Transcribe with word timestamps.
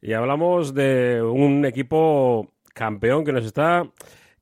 y 0.00 0.12
hablamos 0.12 0.74
de 0.74 1.22
un 1.22 1.64
equipo 1.64 2.52
campeón 2.74 3.24
que 3.24 3.32
nos 3.32 3.44
está 3.44 3.84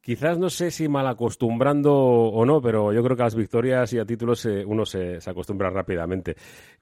quizás 0.07 0.39
no 0.39 0.51
sé 0.51 0.71
si 0.71 0.87
mal 0.87 1.05
acostumbrando 1.09 1.93
o 1.93 2.46
no, 2.46 2.62
pero 2.62 2.93
yo 2.93 3.03
creo 3.03 3.17
que 3.17 3.22
a 3.22 3.27
las 3.27 3.35
victorias 3.35 3.92
y 3.92 3.98
a 3.98 4.04
títulos 4.04 4.46
uno 4.64 4.87
se, 4.87 5.19
acostumbra 5.27 5.69
rápidamente. 5.69 6.37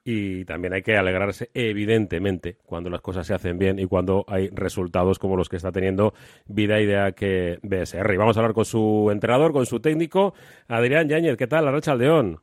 Y 0.05 0.45
también 0.45 0.75
hay 0.75 0.83
que 0.83 0.95
alegrarse, 0.95 1.49
evidentemente, 1.55 2.59
cuando 2.67 2.91
las 2.91 3.01
cosas 3.01 3.27
se 3.27 3.33
hacen 3.33 3.59
bien 3.59 3.79
y 3.79 3.87
cuando 3.87 4.27
hay 4.29 4.51
resultados 4.51 5.19
como 5.19 5.39
los 5.39 5.49
que 5.49 5.57
está 5.57 5.73
teniendo 5.73 6.13
Vida 6.45 6.79
Idea 6.79 7.13
que 7.13 7.59
BSR. 7.63 8.13
Y 8.13 8.19
vamos 8.19 8.37
a 8.37 8.41
hablar 8.41 8.53
con 8.53 8.67
su 8.67 9.09
entrenador, 9.11 9.55
con 9.55 9.65
su 9.65 9.81
técnico, 9.81 10.35
Adrián 10.69 11.09
Yáñez. 11.09 11.39
¿Qué 11.39 11.47
tal, 11.47 11.67
Arracha 11.67 11.93
Aldeón? 11.93 12.43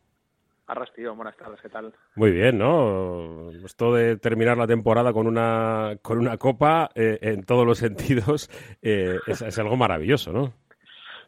Arrastío, 0.71 1.13
buenas 1.15 1.35
tardes, 1.35 1.59
¿qué 1.59 1.67
tal? 1.67 1.93
Muy 2.15 2.31
bien, 2.31 2.57
¿no? 2.57 3.51
Esto 3.65 3.93
de 3.93 4.15
terminar 4.15 4.57
la 4.57 4.67
temporada 4.67 5.11
con 5.11 5.27
una, 5.27 5.97
con 6.01 6.17
una 6.17 6.37
copa 6.37 6.89
eh, 6.95 7.19
en 7.21 7.43
todos 7.43 7.65
los 7.65 7.77
sentidos 7.85 8.49
eh, 8.81 9.19
es 9.27 9.59
algo 9.59 9.75
maravilloso, 9.75 10.31
¿no? 10.31 10.53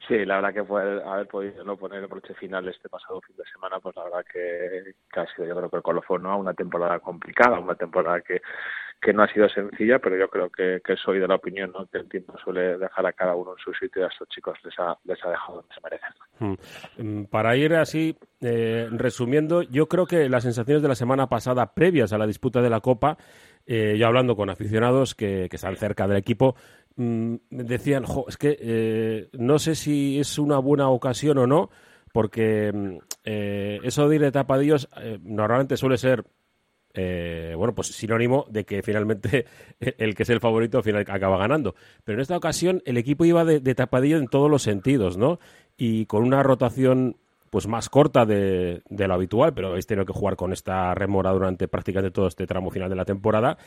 Sí, 0.08 0.26
la 0.26 0.36
verdad 0.36 0.54
que 0.54 0.64
fue 0.64 0.82
haber 0.82 1.28
podido 1.28 1.64
no 1.66 1.76
poner 1.76 2.00
el 2.00 2.08
broche 2.08 2.34
final 2.36 2.68
este 2.70 2.88
pasado 2.88 3.20
fin 3.22 3.36
de 3.36 3.44
semana, 3.46 3.80
pues 3.82 3.96
la 3.98 4.04
verdad 4.04 4.26
que, 4.32 4.94
ha 5.20 5.26
sido 5.34 5.48
yo 5.48 5.56
creo 5.56 5.70
que 5.70 5.78
el 5.78 5.84
colofón, 5.84 6.24
¿no? 6.24 6.38
Una 6.38 6.54
temporada 6.54 7.00
complicada, 7.00 7.60
una 7.60 7.76
temporada 7.76 8.22
que, 8.22 8.42
que 9.04 9.14
no 9.14 9.24
ha 9.24 9.28
sido 9.28 9.50
sencilla, 9.50 10.00
pero 10.00 10.18
yo 10.18 10.28
creo 10.30 10.50
que, 10.50 10.82
que 10.84 10.96
soy 10.96 11.20
de 11.20 11.28
la 11.28 11.36
opinión 11.36 11.74
que 11.92 11.98
el 11.98 12.10
tiempo 12.10 12.38
suele 12.44 12.78
dejar 12.78 13.06
a 13.06 13.14
cada 13.14 13.36
uno 13.36 13.52
en 13.52 13.64
su 13.64 13.74
sitio 13.74 14.02
y 14.02 14.06
a 14.06 14.08
estos 14.08 14.28
chicos 14.30 14.58
les 14.64 14.74
ha, 14.80 14.98
les 15.04 15.24
ha 15.24 15.30
dejado 15.30 15.56
donde 15.58 15.74
se 15.74 15.82
merecen. 15.82 16.10
Hmm. 16.40 17.20
Mm, 17.22 17.26
para 17.26 17.56
ir 17.56 17.76
así, 17.76 18.16
eh, 18.42 18.88
resumiendo, 18.92 19.62
yo 19.64 19.88
creo 19.88 20.06
que 20.06 20.30
las 20.30 20.44
sensaciones 20.44 20.82
de 20.82 20.88
la 20.88 20.96
semana 20.96 21.28
pasada, 21.28 21.74
previas 21.74 22.14
a 22.14 22.18
la 22.18 22.28
disputa 22.28 22.62
de 22.62 22.70
la 22.70 22.80
Copa, 22.80 23.18
eh, 23.66 23.96
yo 23.98 24.08
hablando 24.08 24.36
con 24.36 24.50
aficionados 24.50 25.16
que, 25.16 25.48
que 25.50 25.56
están 25.56 25.76
cerca 25.78 26.08
del 26.08 26.18
equipo, 26.18 26.56
Mm, 26.96 27.36
decían, 27.50 28.06
es 28.28 28.38
que 28.38 28.58
eh, 28.60 29.30
no 29.34 29.58
sé 29.58 29.74
si 29.74 30.20
es 30.20 30.38
una 30.38 30.60
buena 30.60 30.90
ocasión 30.90 31.38
o 31.40 31.48
no, 31.48 31.70
porque 32.12 32.72
mm, 32.72 32.98
eh, 33.24 33.80
eso 33.84 34.08
de 34.08 34.16
ir 34.16 34.22
de 34.22 34.32
tapadillos 34.32 34.90
normalmente 35.24 35.78
suele 35.78 35.98
ser 35.98 36.24
bueno, 36.94 37.74
pues 37.76 37.88
sinónimo 37.88 38.46
de 38.50 38.66
que 38.66 38.82
finalmente 38.84 39.46
el 39.80 40.16
que 40.16 40.24
es 40.24 40.30
el 40.30 40.40
favorito 40.40 40.78
al 40.78 40.84
final 40.84 41.06
acaba 41.08 41.38
ganando. 41.38 41.76
Pero 42.04 42.18
en 42.18 42.22
esta 42.22 42.38
ocasión 42.38 42.82
el 42.86 42.98
equipo 42.98 43.26
iba 43.26 43.46
de, 43.46 43.76
tapadillo 43.76 44.18
en 44.18 44.28
todos 44.28 44.50
los 44.50 44.64
sentidos, 44.64 45.18
¿no? 45.18 45.40
Y 45.78 46.06
con 46.06 46.24
una 46.24 46.44
rotación 46.44 47.18
pues 47.50 47.68
más 47.68 47.90
corta 47.90 48.26
de, 48.26 48.82
de 48.90 49.08
lo 49.08 49.14
habitual, 49.14 49.54
pero 49.54 49.70
habéis 49.70 49.86
tenido 49.86 50.06
que 50.06 50.14
jugar 50.14 50.36
con 50.36 50.54
esta 50.54 50.96
remora 50.96 51.32
durante 51.32 51.68
prácticamente 51.68 52.12
todo 52.12 52.28
este 52.28 52.48
tramo 52.48 52.72
final 52.72 52.90
de 52.90 52.96
la 52.96 53.06
temporada. 53.06 53.58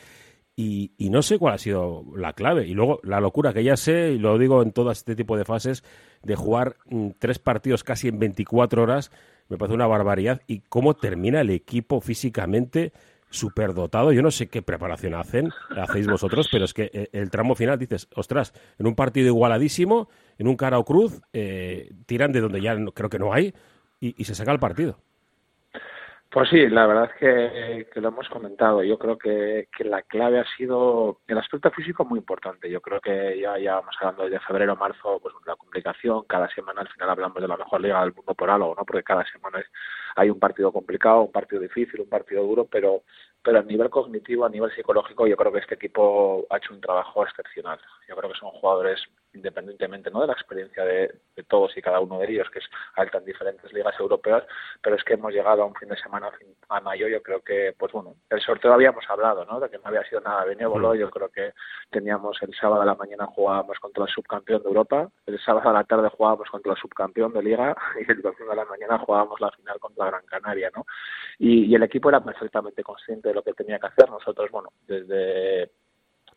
Y, 0.59 0.91
no 1.11 1.21
sé 1.21 1.37
cuál 1.37 1.53
ha 1.53 1.57
sido 1.59 2.03
la 2.15 2.33
clave. 2.33 2.65
Y 2.65 2.73
luego 2.73 2.99
la 3.03 3.21
locura 3.21 3.53
que 3.53 3.63
ya 3.63 3.77
sé, 3.77 4.13
y 4.13 4.17
lo 4.17 4.39
digo 4.39 4.63
en 4.63 4.71
todo 4.71 4.89
este 4.89 5.15
tipo 5.15 5.37
de 5.37 5.45
fases, 5.45 5.83
de 6.23 6.35
jugar 6.35 6.77
mm, 6.89 7.09
tres 7.19 7.37
partidos 7.37 7.83
casi 7.83 8.07
en 8.07 8.17
24 8.17 8.81
horas, 8.81 9.11
me 9.49 9.57
parece 9.57 9.75
una 9.75 9.85
barbaridad. 9.85 10.41
Y 10.47 10.61
cómo 10.61 10.95
termina 10.95 11.41
el 11.41 11.51
equipo 11.51 12.01
físicamente 12.01 12.91
superdotado. 13.29 14.11
Yo 14.11 14.21
no 14.21 14.31
sé 14.31 14.47
qué 14.49 14.61
preparación 14.61 15.15
hacen, 15.15 15.49
hacéis 15.75 16.07
vosotros, 16.07 16.47
pero 16.51 16.65
es 16.65 16.73
que 16.73 16.89
eh, 16.93 17.09
el 17.11 17.29
tramo 17.29 17.55
final 17.55 17.77
dices, 17.77 18.07
ostras, 18.15 18.53
en 18.79 18.87
un 18.87 18.95
partido 18.95 19.27
igualadísimo, 19.27 20.09
en 20.37 20.47
un 20.47 20.55
cara 20.55 20.79
o 20.79 20.85
cruz, 20.85 21.21
eh, 21.33 21.89
tiran 22.05 22.31
de 22.31 22.41
donde 22.41 22.61
ya 22.61 22.75
creo 22.93 23.09
que 23.09 23.19
no 23.19 23.33
hay 23.33 23.53
y 23.99 24.23
se 24.25 24.35
saca 24.35 24.51
el 24.51 24.59
partido. 24.59 24.99
Pues 26.29 26.49
sí, 26.49 26.67
la 26.67 26.85
verdad 26.85 27.09
es 27.19 27.85
que, 27.89 28.01
lo 28.01 28.09
hemos 28.09 28.27
comentado. 28.27 28.83
Yo 28.83 28.99
creo 28.99 29.17
que, 29.17 29.69
que, 29.75 29.85
la 29.85 30.01
clave 30.01 30.39
ha 30.39 30.45
sido 30.57 31.21
el 31.25 31.37
aspecto 31.37 31.71
físico 31.71 32.03
muy 32.03 32.19
importante. 32.19 32.69
Yo 32.69 32.81
creo 32.81 32.99
que 32.99 33.39
ya, 33.39 33.57
ya 33.57 33.75
vamos 33.75 33.95
hablando 33.99 34.25
desde 34.25 34.45
febrero, 34.45 34.75
marzo, 34.75 35.19
pues 35.21 35.33
la 35.45 35.55
complicación. 35.55 36.25
Cada 36.27 36.49
semana 36.49 36.81
al 36.81 36.89
final 36.89 37.09
hablamos 37.09 37.41
de 37.41 37.47
la 37.47 37.55
mejor 37.55 37.79
liga 37.79 38.01
del 38.01 38.13
mundo 38.13 38.35
por 38.35 38.49
algo, 38.49 38.75
¿no? 38.77 38.83
Porque 38.83 39.03
cada 39.03 39.23
semana 39.25 39.63
hay 40.17 40.29
un 40.29 40.39
partido 40.39 40.71
complicado, 40.71 41.21
un 41.21 41.31
partido 41.31 41.61
difícil, 41.61 42.01
un 42.01 42.09
partido 42.09 42.43
duro, 42.43 42.65
pero 42.65 43.03
pero 43.47 43.59
a 43.59 43.63
nivel 43.63 43.89
cognitivo, 43.89 44.43
a 44.43 44.49
nivel 44.49 44.69
psicológico, 44.75 45.25
yo 45.25 45.37
creo 45.37 45.53
que 45.53 45.59
este 45.59 45.75
equipo 45.75 46.45
ha 46.49 46.57
hecho 46.57 46.73
un 46.73 46.81
trabajo 46.81 47.23
excepcional. 47.23 47.79
Yo 48.05 48.17
creo 48.17 48.29
que 48.29 48.37
son 48.37 48.51
jugadores, 48.51 49.01
independientemente 49.33 50.11
¿no? 50.11 50.19
de 50.19 50.27
la 50.27 50.33
experiencia 50.33 50.83
de, 50.83 51.17
todos 51.47 51.71
y 51.77 51.81
cada 51.81 52.01
uno 52.01 52.19
de 52.19 52.29
ellos, 52.29 52.49
que 52.49 52.59
es 52.59 52.65
alta 52.95 53.19
en 53.19 53.25
diferentes 53.25 53.71
ligas 53.71 53.97
europeas, 54.01 54.43
pero 54.81 54.97
es 54.97 55.03
que 55.05 55.13
hemos 55.13 55.31
llegado 55.31 55.61
a 55.61 55.65
un 55.65 55.75
fin 55.75 55.87
de 55.87 55.95
semana 55.95 56.29
a 56.67 56.81
mayo, 56.81 57.07
yo 57.07 57.23
creo 57.23 57.39
que, 57.39 57.73
pues 57.79 57.93
bueno, 57.93 58.15
el 58.29 58.41
sorteo 58.41 58.73
habíamos 58.73 59.05
hablado, 59.09 59.45
¿no? 59.45 59.61
De 59.61 59.69
que 59.69 59.77
no 59.77 59.83
había 59.85 60.03
sido 60.09 60.19
nada 60.19 60.43
benévolo, 60.43 60.93
yo 60.93 61.09
creo 61.09 61.29
que 61.29 61.53
teníamos 61.89 62.37
el 62.41 62.53
sábado 62.53 62.81
a 62.81 62.85
la 62.85 62.95
mañana 62.95 63.27
jugábamos 63.27 63.79
contra 63.79 64.03
el 64.03 64.09
subcampeón 64.09 64.61
de 64.61 64.67
Europa, 64.67 65.09
el 65.25 65.39
sábado 65.39 65.69
a 65.69 65.73
la 65.73 65.85
tarde 65.85 66.09
jugábamos 66.09 66.49
contra 66.49 66.73
el 66.73 66.77
subcampeón 66.77 67.31
de 67.31 67.43
Liga 67.43 67.77
y 68.05 68.11
el 68.11 68.21
domingo 68.21 68.51
a 68.51 68.55
la 68.55 68.65
mañana 68.65 68.97
jugábamos 68.97 69.39
la 69.39 69.51
final 69.51 69.79
contra 69.79 70.06
Gran 70.07 70.25
Canaria, 70.25 70.71
¿no? 70.75 70.85
Y, 71.39 71.65
y 71.65 71.75
el 71.75 71.83
equipo 71.83 72.09
era 72.09 72.23
perfectamente 72.23 72.83
consciente 72.83 73.29
de 73.29 73.35
lo 73.35 73.43
que 73.43 73.53
tenía 73.53 73.79
que 73.79 73.87
hacer. 73.87 74.09
Nosotros, 74.09 74.49
bueno, 74.51 74.69
desde 74.87 75.71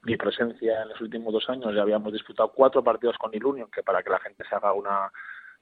mi 0.02 0.16
presencia 0.16 0.82
en 0.82 0.88
los 0.88 1.00
últimos 1.00 1.32
dos 1.32 1.48
años 1.48 1.74
ya 1.74 1.82
habíamos 1.82 2.12
disputado 2.12 2.52
cuatro 2.52 2.82
partidos 2.82 3.18
con 3.18 3.34
Ilunion, 3.34 3.70
que 3.70 3.82
para 3.82 4.02
que 4.02 4.10
la 4.10 4.18
gente 4.18 4.44
se 4.48 4.54
haga 4.54 4.72
una 4.72 5.10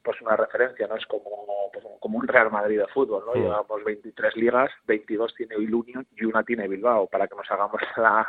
pues 0.02 0.20
una 0.20 0.36
referencia, 0.36 0.86
¿no? 0.86 0.96
Es 0.96 1.06
como, 1.06 1.70
pues, 1.72 1.84
como 2.00 2.18
un 2.18 2.28
Real 2.28 2.50
Madrid 2.50 2.78
de 2.78 2.86
fútbol, 2.88 3.24
¿no? 3.26 3.34
Llevamos 3.34 3.84
23 3.84 4.36
ligas, 4.36 4.70
22 4.86 5.34
tiene 5.34 5.56
Ilunion 5.56 6.06
y 6.16 6.24
una 6.24 6.42
tiene 6.42 6.68
Bilbao, 6.68 7.06
para 7.08 7.26
que 7.28 7.36
nos 7.36 7.50
hagamos 7.50 7.80
la, 7.96 8.26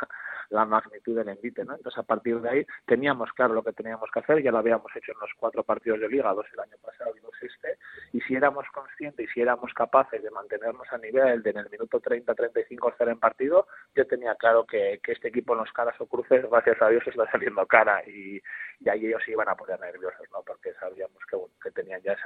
la 0.50 0.64
magnitud 0.64 1.16
del 1.16 1.28
envite, 1.28 1.64
¿no? 1.64 1.74
Entonces, 1.74 1.98
a 1.98 2.02
partir 2.02 2.40
de 2.40 2.48
ahí, 2.50 2.66
teníamos 2.86 3.32
claro 3.32 3.54
lo 3.54 3.62
que 3.62 3.72
teníamos 3.72 4.10
que 4.12 4.20
hacer, 4.20 4.42
ya 4.42 4.50
lo 4.50 4.58
habíamos 4.58 4.94
hecho 4.94 5.12
en 5.12 5.20
los 5.20 5.30
cuatro 5.38 5.62
partidos 5.62 6.00
de 6.00 6.08
Liga, 6.08 6.34
dos 6.34 6.46
el 6.52 6.60
año 6.60 6.76
pasado 6.82 7.12
y 7.16 7.20
dos 7.20 7.34
este, 7.40 7.78
y 8.12 8.20
si 8.22 8.34
éramos 8.34 8.66
conscientes 8.72 9.28
y 9.28 9.32
si 9.32 9.40
éramos 9.40 9.72
capaces 9.74 10.22
de 10.22 10.30
mantenernos 10.30 10.86
a 10.90 10.98
nivel 10.98 11.42
de 11.42 11.50
en 11.50 11.58
el 11.58 11.70
minuto 11.70 12.00
30, 12.00 12.34
35 12.34 12.90
estar 12.90 13.08
en 13.08 13.18
partido, 13.18 13.66
yo 13.94 14.06
tenía 14.06 14.34
claro 14.34 14.64
que, 14.64 15.00
que 15.02 15.12
este 15.12 15.28
equipo 15.28 15.52
en 15.54 15.60
los 15.60 15.72
caras 15.72 16.00
o 16.00 16.06
cruces, 16.06 16.48
gracias 16.50 16.80
a 16.82 16.88
Dios, 16.88 17.02
está 17.06 17.30
saliendo 17.30 17.66
cara 17.66 18.02
y, 18.06 18.40
y 18.80 18.88
ahí 18.88 19.06
ellos 19.06 19.22
iban 19.28 19.48
a 19.48 19.54
poner 19.54 19.78
nerviosos, 19.78 20.26
¿no? 20.32 20.42
Porque 20.42 20.72
sabíamos 20.74 21.18
que, 21.30 21.36
que 21.62 21.70
tenían 21.70 22.00
ya 22.02 22.16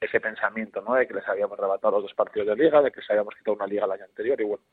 ese 0.00 0.20
pensamiento, 0.20 0.80
¿no? 0.80 0.94
De 0.94 1.06
que 1.06 1.14
les 1.14 1.28
habíamos 1.28 1.58
arrebatado 1.58 1.94
los 1.94 2.04
dos 2.04 2.14
partidos 2.14 2.48
de 2.48 2.56
Liga, 2.56 2.80
de 2.80 2.90
que 2.90 3.02
se 3.02 3.12
habíamos 3.12 3.34
quitado 3.34 3.56
una 3.56 3.66
Liga 3.66 3.84
el 3.84 3.92
año 3.92 4.04
anterior 4.04 4.40
y 4.40 4.44
bueno, 4.44 4.64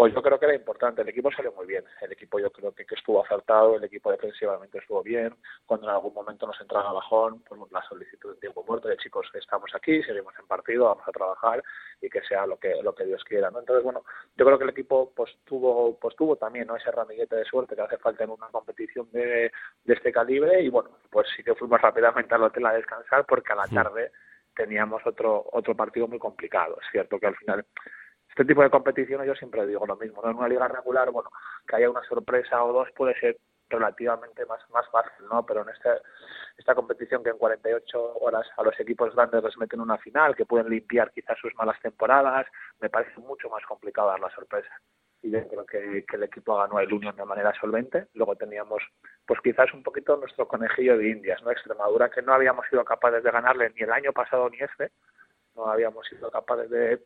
pues 0.00 0.14
yo 0.14 0.22
creo 0.22 0.38
que 0.38 0.46
era 0.46 0.54
importante. 0.54 1.02
El 1.02 1.10
equipo 1.10 1.30
salió 1.30 1.52
muy 1.52 1.66
bien. 1.66 1.84
El 2.00 2.10
equipo 2.10 2.40
yo 2.40 2.50
creo 2.50 2.72
que, 2.72 2.86
que 2.86 2.94
estuvo 2.94 3.22
acertado, 3.22 3.76
el 3.76 3.84
equipo 3.84 4.10
defensivamente 4.10 4.78
estuvo 4.78 5.02
bien. 5.02 5.34
Cuando 5.66 5.88
en 5.88 5.92
algún 5.92 6.14
momento 6.14 6.46
nos 6.46 6.58
entraba 6.58 6.94
bajón, 6.94 7.42
pues 7.46 7.60
la 7.70 7.82
solicitud 7.82 8.32
de 8.32 8.40
tiempo 8.40 8.64
muerto 8.66 8.88
de 8.88 8.96
chicos, 8.96 9.30
estamos 9.34 9.70
aquí, 9.74 10.02
seguimos 10.02 10.32
en 10.38 10.46
partido, 10.46 10.86
vamos 10.86 11.06
a 11.06 11.12
trabajar 11.12 11.62
y 12.00 12.08
que 12.08 12.22
sea 12.22 12.46
lo 12.46 12.58
que 12.58 12.82
lo 12.82 12.94
que 12.94 13.04
Dios 13.04 13.22
quiera. 13.24 13.50
¿no? 13.50 13.58
Entonces, 13.58 13.84
bueno, 13.84 14.02
yo 14.38 14.46
creo 14.46 14.56
que 14.56 14.64
el 14.64 14.70
equipo 14.70 15.12
pues 15.14 15.36
tuvo, 15.44 15.98
pues 15.98 16.16
tuvo 16.16 16.34
también 16.36 16.66
¿no? 16.66 16.76
ese 16.76 16.90
ramillete 16.90 17.36
de 17.36 17.44
suerte 17.44 17.76
que 17.76 17.82
hace 17.82 17.98
falta 17.98 18.24
en 18.24 18.30
una 18.30 18.46
competición 18.46 19.06
de, 19.12 19.52
de 19.84 19.92
este 19.92 20.12
calibre 20.12 20.62
y 20.62 20.70
bueno, 20.70 20.96
pues 21.10 21.26
sí 21.36 21.44
que 21.44 21.54
fuimos 21.54 21.78
rápidamente 21.78 22.34
al 22.34 22.44
hotel 22.44 22.64
a 22.64 22.72
descansar 22.72 23.26
porque 23.26 23.52
a 23.52 23.56
la 23.56 23.66
tarde 23.66 24.12
teníamos 24.56 25.02
otro 25.04 25.44
otro 25.52 25.76
partido 25.76 26.08
muy 26.08 26.18
complicado. 26.18 26.78
Es 26.80 26.88
cierto 26.90 27.20
que 27.20 27.26
al 27.26 27.36
final 27.36 27.66
este 28.30 28.44
tipo 28.44 28.62
de 28.62 28.70
competiciones 28.70 29.26
yo 29.26 29.34
siempre 29.34 29.66
digo 29.66 29.86
lo 29.86 29.96
mismo, 29.96 30.22
¿no? 30.22 30.30
En 30.30 30.36
una 30.36 30.48
liga 30.48 30.68
regular, 30.68 31.10
bueno, 31.10 31.30
que 31.66 31.76
haya 31.76 31.90
una 31.90 32.02
sorpresa 32.04 32.62
o 32.64 32.72
dos 32.72 32.88
puede 32.96 33.18
ser 33.18 33.36
relativamente 33.68 34.44
más, 34.46 34.60
más 34.70 34.88
fácil, 34.90 35.26
¿no? 35.30 35.44
Pero 35.44 35.62
en 35.62 35.70
esta, 35.70 36.00
esta 36.56 36.74
competición 36.74 37.22
que 37.22 37.30
en 37.30 37.38
48 37.38 38.18
horas 38.20 38.46
a 38.56 38.62
los 38.62 38.78
equipos 38.78 39.14
grandes 39.14 39.42
les 39.42 39.56
meten 39.58 39.80
una 39.80 39.98
final, 39.98 40.36
que 40.36 40.46
pueden 40.46 40.68
limpiar 40.68 41.10
quizás 41.12 41.38
sus 41.38 41.54
malas 41.54 41.80
temporadas, 41.80 42.46
me 42.80 42.88
parece 42.88 43.18
mucho 43.20 43.48
más 43.48 43.64
complicado 43.66 44.08
dar 44.08 44.20
la 44.20 44.30
sorpresa. 44.30 44.70
Y 45.22 45.30
yo 45.30 45.46
creo 45.48 45.66
que, 45.66 46.04
que 46.08 46.16
el 46.16 46.22
equipo 46.22 46.56
ganó 46.56 46.80
el 46.80 46.92
Union 46.92 47.14
de 47.14 47.24
manera 47.24 47.52
solvente. 47.60 48.06
Luego 48.14 48.36
teníamos, 48.36 48.82
pues 49.26 49.40
quizás 49.42 49.72
un 49.74 49.82
poquito 49.82 50.16
nuestro 50.16 50.48
conejillo 50.48 50.96
de 50.96 51.10
Indias, 51.10 51.42
¿no? 51.42 51.50
Extremadura, 51.50 52.10
que 52.10 52.22
no 52.22 52.32
habíamos 52.32 52.66
sido 52.68 52.84
capaces 52.84 53.22
de 53.22 53.30
ganarle 53.30 53.70
ni 53.70 53.82
el 53.82 53.92
año 53.92 54.12
pasado 54.12 54.48
ni 54.48 54.58
este. 54.58 54.92
No 55.54 55.66
habíamos 55.66 56.06
sido 56.06 56.30
capaces 56.30 56.70
de 56.70 57.02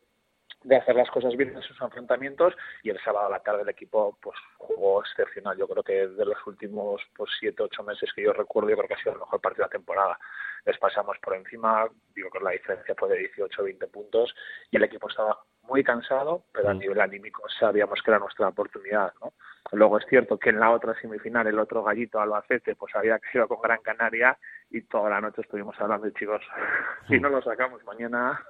de 0.65 0.77
hacer 0.77 0.97
las 0.97 1.11
cosas 1.11 1.37
bien 1.37 1.55
en 1.55 1.63
sus 1.63 1.81
enfrentamientos 1.81 2.55
y 2.83 2.91
el 2.91 2.99
sábado 3.01 3.27
a 3.27 3.31
la 3.31 3.41
tarde 3.41 3.63
el 3.63 3.69
equipo 3.69 4.17
pues 4.21 4.37
jugó 4.57 5.03
excepcional. 5.03 5.57
Yo 5.57 5.69
creo 5.69 5.83
que 5.83 6.09
de 6.09 6.25
los 6.25 6.39
últimos 6.47 7.03
pues 7.15 7.31
siete, 7.39 7.63
ocho 7.63 7.83
meses 7.83 8.11
que 8.15 8.23
yo 8.23 8.33
recuerdo, 8.33 8.71
yo 8.71 8.77
creo 8.77 8.89
que 8.89 8.95
ha 8.95 8.99
sido 8.99 9.13
el 9.13 9.21
mejor 9.21 9.41
partido 9.41 9.65
de 9.65 9.69
la 9.69 9.79
temporada. 9.79 10.19
Les 10.65 10.79
pasamos 10.79 11.19
por 11.23 11.37
encima, 11.37 11.87
digo 12.15 12.31
que 12.31 12.41
la 12.41 12.53
diferencia 12.53 12.95
fue 12.97 13.11
de 13.11 13.19
18 13.19 13.61
o 13.61 13.65
20 13.65 13.87
puntos 13.89 14.35
y 14.71 14.77
el 14.77 14.85
equipo 14.85 15.09
estaba 15.09 15.39
muy 15.63 15.85
cansado, 15.85 16.45
pero 16.53 16.71
a 16.71 16.75
mm. 16.75 16.79
nivel 16.79 17.01
anímico 17.01 17.43
sabíamos 17.61 18.01
que 18.03 18.11
era 18.11 18.19
nuestra 18.19 18.49
oportunidad, 18.49 19.13
¿no? 19.21 19.35
Luego 19.73 19.99
es 19.99 20.07
cierto 20.07 20.39
que 20.39 20.51
en 20.51 20.61
la 20.61 20.71
otra 20.71 20.95
semifinal 21.01 21.47
el 21.47 21.59
otro 21.59 21.83
gallito 21.83 22.21
Albacete 22.21 22.77
pues 22.77 22.95
había 22.95 23.19
caído 23.19 23.49
con 23.49 23.61
Gran 23.61 23.81
Canaria 23.83 24.39
y 24.71 24.83
toda 24.83 25.11
la 25.11 25.21
noche 25.21 25.41
estuvimos 25.41 25.75
hablando 25.81 26.09
chicos, 26.11 26.43
si 27.09 27.19
no 27.19 27.29
lo 27.29 27.43
sacamos 27.43 27.83
mañana 27.85 28.41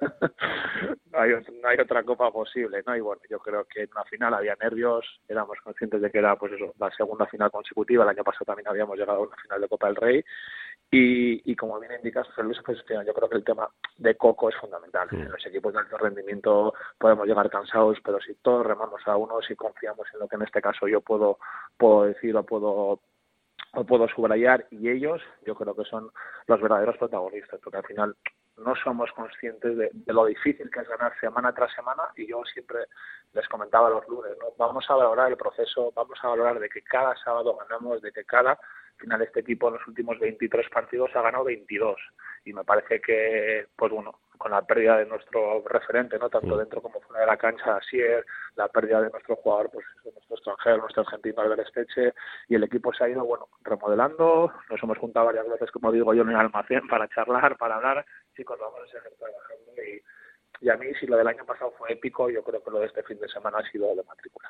no, 1.11 1.19
hay, 1.19 1.31
no 1.31 1.67
hay 1.67 1.79
otra 1.79 2.03
copa 2.03 2.31
posible, 2.31 2.83
¿no? 2.85 2.95
Y 2.95 3.01
bueno, 3.01 3.21
yo 3.29 3.39
creo 3.39 3.65
que 3.65 3.83
en 3.83 3.89
una 3.91 4.03
final 4.05 4.33
había 4.33 4.55
nervios, 4.61 5.05
éramos 5.27 5.57
conscientes 5.63 6.01
de 6.01 6.11
que 6.11 6.19
era 6.19 6.35
pues 6.35 6.53
eso, 6.53 6.73
la 6.79 6.91
segunda 6.91 7.25
final 7.27 7.51
consecutiva, 7.51 8.03
el 8.03 8.09
año 8.09 8.23
pasado 8.23 8.45
también 8.45 8.67
habíamos 8.67 8.97
llegado 8.97 9.19
a 9.19 9.27
una 9.27 9.35
final 9.37 9.61
de 9.61 9.67
Copa 9.67 9.87
del 9.87 9.95
Rey 9.95 10.25
y, 10.91 11.51
y 11.51 11.55
como 11.55 11.79
bien 11.79 11.93
indicas, 11.93 12.27
Luis, 12.37 12.59
pues 12.65 12.77
yo 12.87 13.13
creo 13.13 13.29
que 13.29 13.37
el 13.37 13.43
tema 13.43 13.67
de 13.97 14.15
Coco 14.15 14.49
es 14.49 14.55
fundamental. 14.55 15.07
En 15.11 15.31
los 15.31 15.45
equipos 15.45 15.73
de 15.73 15.79
alto 15.79 15.97
rendimiento 15.97 16.73
podemos 16.97 17.27
llegar 17.27 17.49
cansados, 17.49 17.97
pero 18.03 18.19
si 18.21 18.35
todos 18.35 18.65
remamos 18.65 19.01
a 19.05 19.17
uno, 19.17 19.41
si 19.41 19.55
confiamos 19.55 20.07
en 20.13 20.19
lo 20.19 20.27
que 20.27 20.35
en 20.35 20.43
este 20.43 20.61
caso 20.61 20.87
yo 20.87 21.01
puedo, 21.05 21.37
puedo 21.77 22.03
decir 22.03 22.35
o 22.35 22.43
puedo 22.43 22.99
o 23.75 23.83
puedo 23.85 24.07
subrayar. 24.09 24.67
Y 24.71 24.89
ellos 24.89 25.21
yo 25.45 25.55
creo 25.55 25.75
que 25.75 25.83
son 25.85 26.09
los 26.47 26.61
verdaderos 26.61 26.97
protagonistas 26.97 27.59
porque 27.63 27.77
al 27.77 27.85
final 27.85 28.15
no 28.57 28.75
somos 28.75 29.11
conscientes 29.11 29.77
de, 29.77 29.89
de, 29.91 30.13
lo 30.13 30.25
difícil 30.25 30.69
que 30.69 30.79
es 30.79 30.87
ganar 30.87 31.17
semana 31.19 31.53
tras 31.53 31.73
semana 31.73 32.03
y 32.15 32.27
yo 32.27 32.43
siempre 32.45 32.85
les 33.33 33.47
comentaba 33.49 33.89
los 33.89 34.07
lunes, 34.07 34.31
¿no? 34.39 34.47
vamos 34.57 34.85
a 34.89 34.95
valorar 34.95 35.29
el 35.29 35.37
proceso, 35.37 35.91
vamos 35.93 36.17
a 36.21 36.29
valorar 36.29 36.59
de 36.59 36.69
que 36.69 36.81
cada 36.81 37.15
sábado 37.17 37.57
ganamos, 37.57 38.01
de 38.01 38.11
que 38.11 38.23
cada 38.23 38.51
al 38.51 39.01
final 39.01 39.21
este 39.23 39.41
equipo 39.41 39.67
en 39.67 39.73
los 39.73 39.87
últimos 39.87 40.17
23 40.19 40.69
partidos 40.69 41.11
ha 41.15 41.21
ganado 41.21 41.43
22 41.43 41.97
y 42.45 42.53
me 42.53 42.63
parece 42.63 43.01
que, 43.01 43.67
pues 43.75 43.91
bueno, 43.91 44.19
con 44.37 44.51
la 44.51 44.61
pérdida 44.61 44.97
de 44.97 45.05
nuestro 45.05 45.63
referente, 45.67 46.17
no 46.17 46.29
tanto 46.29 46.57
dentro 46.57 46.81
como 46.81 47.01
fuera 47.01 47.21
de 47.21 47.27
la 47.27 47.37
cancha, 47.37 47.77
Asier, 47.77 48.25
la 48.55 48.67
pérdida 48.67 49.01
de 49.01 49.09
nuestro 49.09 49.35
jugador, 49.37 49.69
pues 49.71 49.85
nuestro 50.03 50.35
extranjero, 50.35 50.77
nuestro 50.77 51.03
argentino 51.03 51.41
Albert 51.41 51.67
Esteche, 51.67 52.13
y 52.47 52.55
el 52.55 52.63
equipo 52.63 52.93
se 52.93 53.03
ha 53.03 53.09
ido, 53.09 53.25
bueno, 53.25 53.49
remodelando, 53.63 54.51
nos 54.69 54.83
hemos 54.83 54.97
juntado 54.97 55.27
varias 55.27 55.49
veces, 55.49 55.71
como 55.71 55.91
digo 55.91 56.13
yo, 56.13 56.23
en 56.23 56.29
el 56.29 56.35
almacén 56.35 56.87
para 56.87 57.07
charlar, 57.09 57.57
para 57.57 57.75
hablar, 57.75 58.05
chicos, 58.35 58.57
vamos 58.59 58.79
a 58.81 58.87
seguir 58.87 59.17
trabajando 59.17 59.83
y 59.83 60.01
y 60.61 60.69
a 60.69 60.77
mí 60.77 60.87
si 60.99 61.05
lo 61.05 61.17
del 61.17 61.27
año 61.27 61.45
pasado 61.45 61.73
fue 61.77 61.91
épico, 61.91 62.29
yo 62.29 62.43
creo 62.43 62.63
que 62.63 62.71
lo 62.71 62.79
de 62.79 62.87
este 62.87 63.03
fin 63.03 63.19
de 63.19 63.27
semana 63.27 63.57
ha 63.59 63.71
sido 63.71 63.93
de 63.95 64.03
matrícula. 64.03 64.49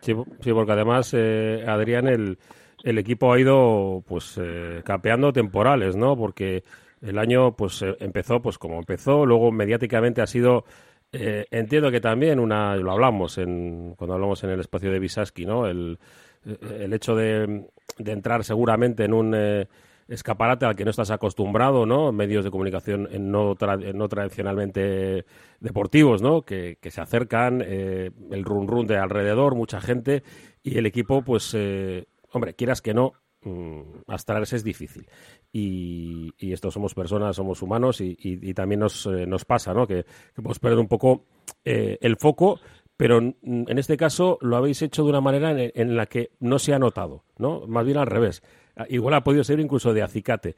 Sí, 0.00 0.14
sí 0.40 0.52
porque 0.52 0.72
además, 0.72 1.12
eh, 1.14 1.64
Adrián, 1.66 2.08
el, 2.08 2.38
el 2.82 2.98
equipo 2.98 3.32
ha 3.32 3.38
ido 3.38 4.02
pues 4.06 4.38
eh, 4.42 4.82
capeando 4.84 5.32
temporales, 5.32 5.94
¿no? 5.94 6.16
Porque 6.16 6.64
el 7.02 7.18
año 7.18 7.54
pues 7.54 7.82
eh, 7.82 7.96
empezó 8.00 8.40
pues 8.40 8.58
como 8.58 8.78
empezó, 8.78 9.26
luego 9.26 9.52
mediáticamente 9.52 10.22
ha 10.22 10.26
sido 10.26 10.64
eh, 11.12 11.44
entiendo 11.50 11.90
que 11.90 12.00
también 12.00 12.40
una 12.40 12.74
lo 12.76 12.90
hablamos 12.90 13.36
en 13.36 13.94
cuando 13.96 14.14
hablamos 14.14 14.42
en 14.44 14.50
el 14.50 14.60
espacio 14.60 14.90
de 14.90 14.98
Visaski, 14.98 15.44
¿no? 15.44 15.66
El, 15.66 15.98
el 16.44 16.92
hecho 16.94 17.14
de, 17.14 17.66
de 17.98 18.12
entrar 18.12 18.42
seguramente 18.44 19.04
en 19.04 19.12
un 19.12 19.34
eh, 19.34 19.68
escaparate 20.12 20.66
al 20.66 20.76
que 20.76 20.84
no 20.84 20.90
estás 20.90 21.10
acostumbrado, 21.10 21.86
¿no? 21.86 22.12
Medios 22.12 22.44
de 22.44 22.50
comunicación 22.50 23.08
no, 23.18 23.56
no 23.94 24.08
tradicionalmente 24.08 25.24
deportivos, 25.60 26.20
¿no? 26.20 26.42
Que, 26.42 26.78
se 26.82 27.00
acercan, 27.00 27.62
eh, 27.64 28.10
el 28.30 28.44
run 28.44 28.68
run 28.68 28.86
de 28.86 28.98
alrededor, 28.98 29.54
mucha 29.54 29.80
gente 29.80 30.22
y 30.62 30.78
el 30.78 30.86
equipo, 30.86 31.22
pues, 31.22 31.54
eh, 31.54 32.06
hombre, 32.32 32.54
quieras 32.54 32.82
que 32.82 32.92
no, 32.92 33.14
mmm, 33.42 33.80
abstraerse 34.06 34.56
es 34.56 34.64
difícil. 34.64 35.08
Y, 35.50 36.32
y 36.38 36.52
esto 36.52 36.70
somos 36.70 36.94
personas, 36.94 37.36
somos 37.36 37.62
humanos 37.62 38.00
y, 38.00 38.54
también 38.54 38.80
nos, 38.80 39.06
eh, 39.06 39.26
nos 39.26 39.44
pasa, 39.44 39.72
¿no? 39.72 39.86
Que, 39.86 40.04
podemos 40.34 40.58
perder 40.58 40.78
un 40.78 40.88
poco 40.88 41.24
eh, 41.64 41.98
el 42.00 42.16
foco 42.16 42.60
pero 42.94 43.18
en 43.18 43.78
este 43.78 43.96
caso 43.96 44.38
lo 44.42 44.56
habéis 44.56 44.80
hecho 44.80 45.02
de 45.02 45.08
una 45.08 45.20
manera 45.20 45.50
en, 45.50 45.72
en, 45.74 45.96
la 45.96 46.06
que 46.06 46.30
no 46.38 46.60
se 46.60 46.72
ha 46.72 46.78
notado, 46.78 47.24
¿no? 47.36 47.66
Más 47.66 47.84
bien 47.84 47.96
al 47.96 48.06
revés. 48.06 48.44
Ah, 48.76 48.86
igual 48.88 49.14
ha 49.14 49.24
podido 49.24 49.44
ser 49.44 49.60
incluso 49.60 49.92
de 49.92 50.02
acicate. 50.02 50.56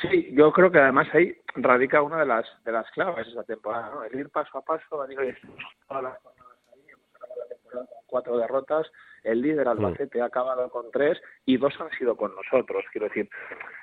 Sí, 0.00 0.30
yo 0.32 0.50
creo 0.52 0.70
que 0.70 0.78
además 0.78 1.08
ahí 1.12 1.36
radica 1.56 2.00
una 2.02 2.20
de 2.20 2.26
las 2.26 2.46
de 2.64 2.72
las 2.72 2.90
claves 2.92 3.28
esa 3.28 3.44
temporada, 3.44 3.90
¿no? 3.90 4.04
El 4.04 4.18
ir 4.18 4.30
paso 4.30 4.56
a 4.56 4.62
paso, 4.62 5.06
digo, 5.06 5.20
todas 5.86 6.02
las 6.02 6.18
jornadas 6.22 6.58
ahí, 6.72 6.80
hemos 6.88 7.14
acabado 7.14 7.40
la 7.40 7.48
temporada 7.48 7.86
con 7.86 7.96
cuatro 8.06 8.38
derrotas, 8.38 8.90
el 9.24 9.42
líder 9.42 9.68
Albacete 9.68 10.18
mm. 10.18 10.22
ha 10.22 10.26
acabado 10.26 10.70
con 10.70 10.90
tres 10.90 11.20
y 11.44 11.58
dos 11.58 11.74
han 11.80 11.90
sido 11.98 12.16
con 12.16 12.34
nosotros, 12.34 12.84
quiero 12.92 13.08
decir. 13.08 13.28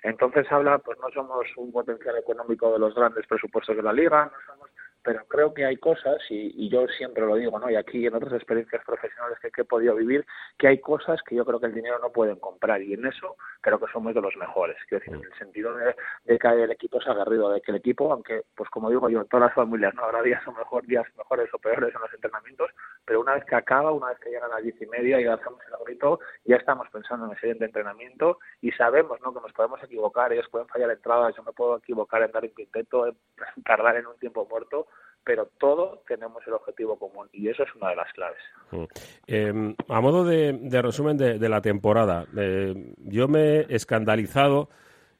Entonces 0.01 0.51
habla, 0.51 0.79
pues 0.79 0.97
no 0.99 1.09
somos 1.11 1.45
un 1.57 1.71
potencial 1.71 2.17
económico 2.17 2.71
de 2.73 2.79
los 2.79 2.95
grandes 2.95 3.27
presupuestos 3.27 3.75
de 3.75 3.83
la 3.83 3.93
liga, 3.93 4.25
no 4.25 4.53
somos 4.53 4.69
pero 5.07 5.23
creo 5.23 5.53
que 5.53 5.63
hay 5.63 5.77
cosas, 5.77 6.17
y, 6.29 6.65
y, 6.65 6.67
yo 6.67 6.85
siempre 6.89 7.25
lo 7.25 7.35
digo, 7.35 7.57
¿no? 7.57 7.69
y 7.69 7.77
aquí 7.77 8.05
en 8.05 8.13
otras 8.13 8.33
experiencias 8.33 8.83
profesionales 8.83 9.37
que, 9.39 9.61
he 9.61 9.63
podido 9.63 9.95
vivir, 9.95 10.25
que 10.57 10.67
hay 10.67 10.81
cosas 10.81 11.21
que 11.23 11.33
yo 11.33 11.45
creo 11.45 11.61
que 11.61 11.67
el 11.67 11.73
dinero 11.73 11.97
no 11.99 12.11
pueden 12.11 12.35
comprar, 12.41 12.81
y 12.81 12.93
en 12.93 13.05
eso 13.05 13.37
creo 13.61 13.79
que 13.79 13.89
somos 13.93 14.13
de 14.13 14.19
los 14.19 14.35
mejores, 14.35 14.75
quiero 14.89 14.99
decir, 14.99 15.17
en 15.17 15.23
el 15.23 15.39
sentido 15.39 15.73
de, 15.77 15.95
que 16.37 16.47
el 16.47 16.71
equipo 16.71 16.99
se 16.99 17.07
ha 17.07 17.13
agarrido, 17.13 17.49
de 17.51 17.61
que 17.61 17.71
el 17.71 17.77
equipo, 17.77 18.11
aunque, 18.11 18.41
pues 18.53 18.69
como 18.69 18.89
digo 18.89 19.09
yo, 19.09 19.23
todas 19.23 19.47
las 19.47 19.55
familias, 19.55 19.95
no 19.95 20.03
habrá 20.03 20.21
días 20.23 20.45
o 20.45 20.51
mejor, 20.51 20.85
días 20.85 21.05
mejores 21.15 21.49
o 21.53 21.57
peores 21.57 21.95
en 21.95 22.01
los 22.01 22.13
entrenamientos, 22.13 22.69
pero 23.05 23.21
una 23.21 23.35
vez 23.35 23.45
que 23.45 23.55
acaba, 23.55 23.93
una 23.93 24.09
vez 24.09 24.19
que 24.19 24.29
llegan 24.29 24.49
las 24.49 24.61
diez 24.61 24.75
y 24.81 24.87
media 24.87 25.21
y 25.21 25.25
hacemos 25.25 25.61
el 25.67 25.85
grito, 25.85 26.19
ya 26.43 26.57
estamos 26.57 26.89
pensando 26.89 27.27
en 27.27 27.31
el 27.31 27.37
siguiente 27.37 27.63
entrenamiento 27.63 28.39
y 28.59 28.71
sabemos 28.71 29.21
¿no? 29.21 29.33
que 29.33 29.39
nos 29.39 29.53
podemos 29.53 29.81
equivocar, 29.81 30.33
ellos 30.33 30.49
pueden 30.51 30.67
fallar 30.67 30.91
entradas, 30.91 31.33
yo 31.33 31.43
me 31.43 31.53
puedo 31.53 31.77
equivocar 31.77 32.23
en 32.23 32.31
dar 32.33 32.43
un 32.43 32.49
quinteto, 32.49 33.07
en 33.07 33.17
tardar 33.63 33.95
en 33.95 34.07
un 34.07 34.17
tiempo 34.19 34.45
muerto, 34.49 34.87
pero 35.27 35.49
todos 35.59 35.99
tenemos 36.05 36.41
el 36.47 36.53
objetivo 36.53 36.97
común 36.97 37.27
y 37.33 37.49
eso 37.49 37.63
es 37.63 37.75
una 37.75 37.89
de 37.89 37.97
las 37.97 38.07
claves. 38.13 38.39
Eh, 39.27 39.75
a 39.89 40.01
modo 40.01 40.23
de, 40.23 40.81
resumen 40.81 41.17
de, 41.17 41.49
la 41.49 41.59
temporada, 41.59 42.25
eh, 42.37 42.93
yo 42.99 43.27
me 43.27 43.57
he 43.59 43.75
escandalizado 43.75 44.69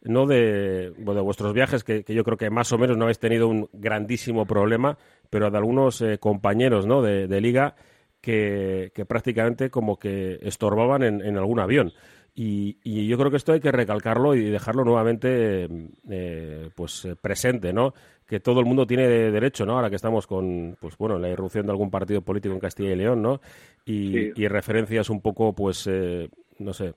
no 0.03 0.25
de, 0.25 0.93
bueno, 0.97 1.15
de 1.15 1.21
vuestros 1.21 1.53
viajes, 1.53 1.83
que, 1.83 2.05
yo 2.07 2.23
creo 2.23 2.37
que 2.37 2.49
más 2.49 2.71
o 2.71 2.77
menos 2.77 2.95
no 2.95 3.03
habéis 3.03 3.19
tenido 3.19 3.49
un 3.49 3.67
grandísimo 3.73 4.45
problema, 4.45 4.97
pero 5.29 5.51
de 5.51 5.57
algunos 5.57 6.01
eh, 6.01 6.19
compañeros 6.19 6.87
¿no? 6.87 7.01
de, 7.01 7.41
liga 7.41 7.75
que, 8.21 8.93
que, 8.95 9.05
prácticamente 9.05 9.69
como 9.69 9.99
que 9.99 10.39
estorbaban 10.41 11.03
en, 11.03 11.37
algún 11.37 11.59
avión. 11.59 11.91
Y, 12.33 12.77
y, 12.81 13.07
yo 13.07 13.17
creo 13.17 13.31
que 13.31 13.37
esto 13.37 13.51
hay 13.51 13.59
que 13.59 13.71
recalcarlo 13.71 14.35
y 14.35 14.43
dejarlo 14.45 14.85
nuevamente 14.85 15.67
eh, 16.09 16.69
pues 16.75 17.07
presente, 17.19 17.73
¿no? 17.73 17.93
Que 18.27 18.39
todo 18.39 18.59
el 18.59 18.65
mundo 18.65 18.85
tiene 18.85 19.07
derecho, 19.07 19.65
¿no? 19.65 19.73
Ahora 19.73 19.89
que 19.89 19.95
estamos 19.95 20.27
con, 20.27 20.77
pues 20.79 20.97
bueno, 20.97 21.17
la 21.17 21.29
irrupción 21.29 21.65
de 21.65 21.71
algún 21.71 21.89
partido 21.89 22.21
político 22.21 22.53
en 22.53 22.59
Castilla 22.59 22.91
y 22.91 22.95
León, 22.95 23.21
¿no? 23.21 23.39
Y, 23.85 24.11
sí. 24.11 24.31
y 24.35 24.47
referencias 24.47 25.09
un 25.09 25.21
poco, 25.21 25.53
pues, 25.53 25.87
eh, 25.87 26.29
no 26.59 26.73
sé, 26.73 26.93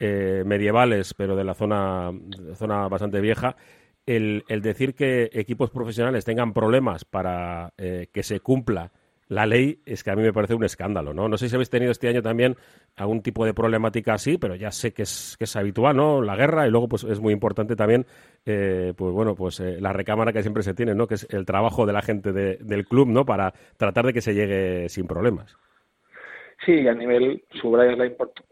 eh, 0.00 0.42
medievales, 0.44 1.14
pero 1.14 1.36
de 1.36 1.44
la 1.44 1.54
zona, 1.54 2.10
de 2.12 2.56
zona 2.56 2.88
bastante 2.88 3.20
vieja. 3.20 3.54
El, 4.04 4.42
el, 4.48 4.60
decir 4.60 4.96
que 4.96 5.30
equipos 5.32 5.70
profesionales 5.70 6.24
tengan 6.24 6.52
problemas 6.52 7.04
para 7.04 7.72
eh, 7.78 8.08
que 8.12 8.24
se 8.24 8.40
cumpla 8.40 8.90
la 9.28 9.46
ley 9.46 9.80
es 9.86 10.04
que 10.04 10.10
a 10.10 10.16
mí 10.16 10.22
me 10.22 10.32
parece 10.32 10.54
un 10.54 10.64
escándalo, 10.64 11.14
¿no? 11.14 11.28
No 11.28 11.38
sé 11.38 11.48
si 11.48 11.54
habéis 11.54 11.70
tenido 11.70 11.90
este 11.90 12.08
año 12.08 12.22
también 12.22 12.56
algún 12.96 13.22
tipo 13.22 13.44
de 13.44 13.54
problemática 13.54 14.14
así, 14.14 14.38
pero 14.38 14.54
ya 14.54 14.70
sé 14.70 14.92
que 14.92 15.02
es, 15.02 15.36
que 15.38 15.44
es 15.44 15.56
habitual, 15.56 15.96
¿no? 15.96 16.20
La 16.20 16.36
guerra 16.36 16.66
y 16.66 16.70
luego 16.70 16.88
pues 16.88 17.04
es 17.04 17.20
muy 17.20 17.32
importante 17.32 17.76
también, 17.76 18.06
eh, 18.44 18.92
pues 18.96 19.12
bueno, 19.12 19.34
pues 19.34 19.60
eh, 19.60 19.80
la 19.80 19.92
recámara 19.92 20.32
que 20.32 20.42
siempre 20.42 20.62
se 20.62 20.74
tiene, 20.74 20.94
¿no? 20.94 21.06
Que 21.06 21.14
es 21.14 21.26
el 21.30 21.46
trabajo 21.46 21.86
de 21.86 21.92
la 21.92 22.02
gente 22.02 22.32
de, 22.32 22.58
del 22.58 22.86
club, 22.86 23.08
¿no? 23.08 23.24
Para 23.24 23.54
tratar 23.76 24.06
de 24.06 24.12
que 24.12 24.20
se 24.20 24.34
llegue 24.34 24.88
sin 24.88 25.06
problemas. 25.06 25.56
Sí, 26.64 26.86
a 26.86 26.94
nivel 26.94 27.42
subrayas 27.60 27.98
la, 27.98 28.04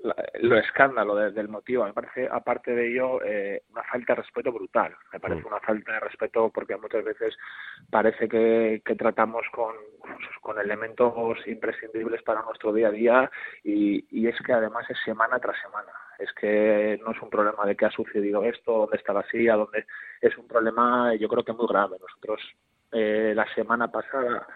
la, 0.02 0.16
lo 0.40 0.58
escándalo 0.58 1.14
de, 1.14 1.30
del 1.30 1.48
motivo. 1.48 1.84
Me 1.84 1.92
parece, 1.92 2.28
aparte 2.28 2.74
de 2.74 2.90
ello, 2.90 3.22
eh, 3.22 3.62
una 3.70 3.84
falta 3.84 4.14
de 4.14 4.22
respeto 4.22 4.52
brutal. 4.52 4.96
Me 5.12 5.20
parece 5.20 5.42
mm. 5.42 5.46
una 5.46 5.60
falta 5.60 5.92
de 5.92 6.00
respeto 6.00 6.50
porque 6.52 6.76
muchas 6.76 7.04
veces 7.04 7.36
parece 7.88 8.28
que, 8.28 8.82
que 8.84 8.96
tratamos 8.96 9.46
con, 9.52 9.76
con 10.40 10.58
elementos 10.58 11.38
imprescindibles 11.46 12.20
para 12.22 12.42
nuestro 12.42 12.72
día 12.72 12.88
a 12.88 12.90
día 12.90 13.30
y, 13.62 14.04
y 14.10 14.26
es 14.26 14.36
que 14.44 14.52
además 14.54 14.90
es 14.90 14.98
semana 15.04 15.38
tras 15.38 15.60
semana. 15.60 15.92
Es 16.18 16.32
que 16.32 16.98
no 17.04 17.12
es 17.12 17.22
un 17.22 17.30
problema 17.30 17.64
de 17.64 17.76
que 17.76 17.86
ha 17.86 17.90
sucedido 17.92 18.42
esto, 18.42 18.72
dónde 18.72 18.96
está 18.96 19.12
la 19.12 19.22
silla, 19.28 19.54
dónde 19.54 19.86
es 20.20 20.36
un 20.36 20.48
problema, 20.48 21.14
yo 21.14 21.28
creo 21.28 21.44
que 21.44 21.52
muy 21.52 21.68
grave. 21.68 21.96
Nosotros 22.00 22.40
eh, 22.90 23.34
la 23.36 23.46
semana 23.54 23.88
pasada 23.88 24.48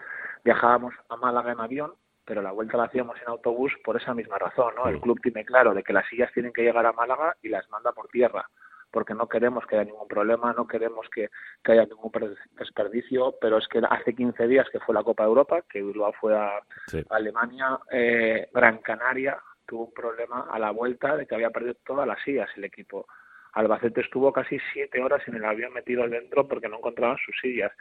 viajábamos 0.43 0.93
a 1.07 1.15
Málaga 1.15 1.53
en 1.53 1.61
avión 1.61 1.93
pero 2.25 2.41
la 2.41 2.51
vuelta 2.51 2.77
la 2.77 2.85
hacíamos 2.85 3.17
en 3.21 3.29
autobús 3.29 3.73
por 3.83 3.95
esa 3.97 4.13
misma 4.13 4.37
razón, 4.37 4.73
¿no? 4.75 4.87
El 4.87 4.99
club 4.99 5.19
tiene 5.21 5.45
claro 5.45 5.73
de 5.73 5.83
que 5.83 5.93
las 5.93 6.07
sillas 6.09 6.31
tienen 6.33 6.51
que 6.51 6.63
llegar 6.63 6.85
a 6.85 6.93
Málaga 6.93 7.35
y 7.41 7.49
las 7.49 7.69
manda 7.69 7.91
por 7.91 8.07
tierra, 8.07 8.49
porque 8.91 9.13
no 9.13 9.27
queremos 9.27 9.65
que 9.65 9.75
haya 9.75 9.85
ningún 9.85 10.07
problema, 10.07 10.53
no 10.53 10.67
queremos 10.67 11.07
que, 11.09 11.29
que 11.63 11.73
haya 11.73 11.85
ningún 11.85 12.11
desperdicio, 12.57 13.35
pero 13.39 13.57
es 13.57 13.67
que 13.67 13.81
hace 13.87 14.15
15 14.15 14.47
días 14.47 14.67
que 14.71 14.79
fue 14.79 14.95
la 14.95 15.03
Copa 15.03 15.23
de 15.23 15.29
Europa, 15.29 15.61
que 15.69 15.83
Bilbao 15.83 16.13
fue 16.13 16.35
a, 16.35 16.59
sí. 16.87 17.03
a 17.09 17.15
Alemania, 17.15 17.79
eh, 17.91 18.49
Gran 18.53 18.79
Canaria 18.79 19.37
tuvo 19.67 19.85
un 19.85 19.93
problema 19.93 20.47
a 20.49 20.59
la 20.59 20.71
vuelta 20.71 21.15
de 21.15 21.25
que 21.25 21.35
había 21.35 21.49
perdido 21.49 21.75
todas 21.85 22.07
las 22.07 22.21
sillas 22.23 22.49
el 22.55 22.63
equipo 22.63 23.07
Albacete 23.55 24.01
estuvo 24.01 24.33
casi 24.33 24.59
siete 24.73 25.01
horas 25.01 25.25
en 25.27 25.35
el 25.35 25.45
avión 25.45 25.71
metido 25.71 26.07
dentro 26.09 26.45
porque 26.45 26.67
no 26.67 26.77
encontraban 26.77 27.17
sus 27.25 27.35
sillas. 27.39 27.71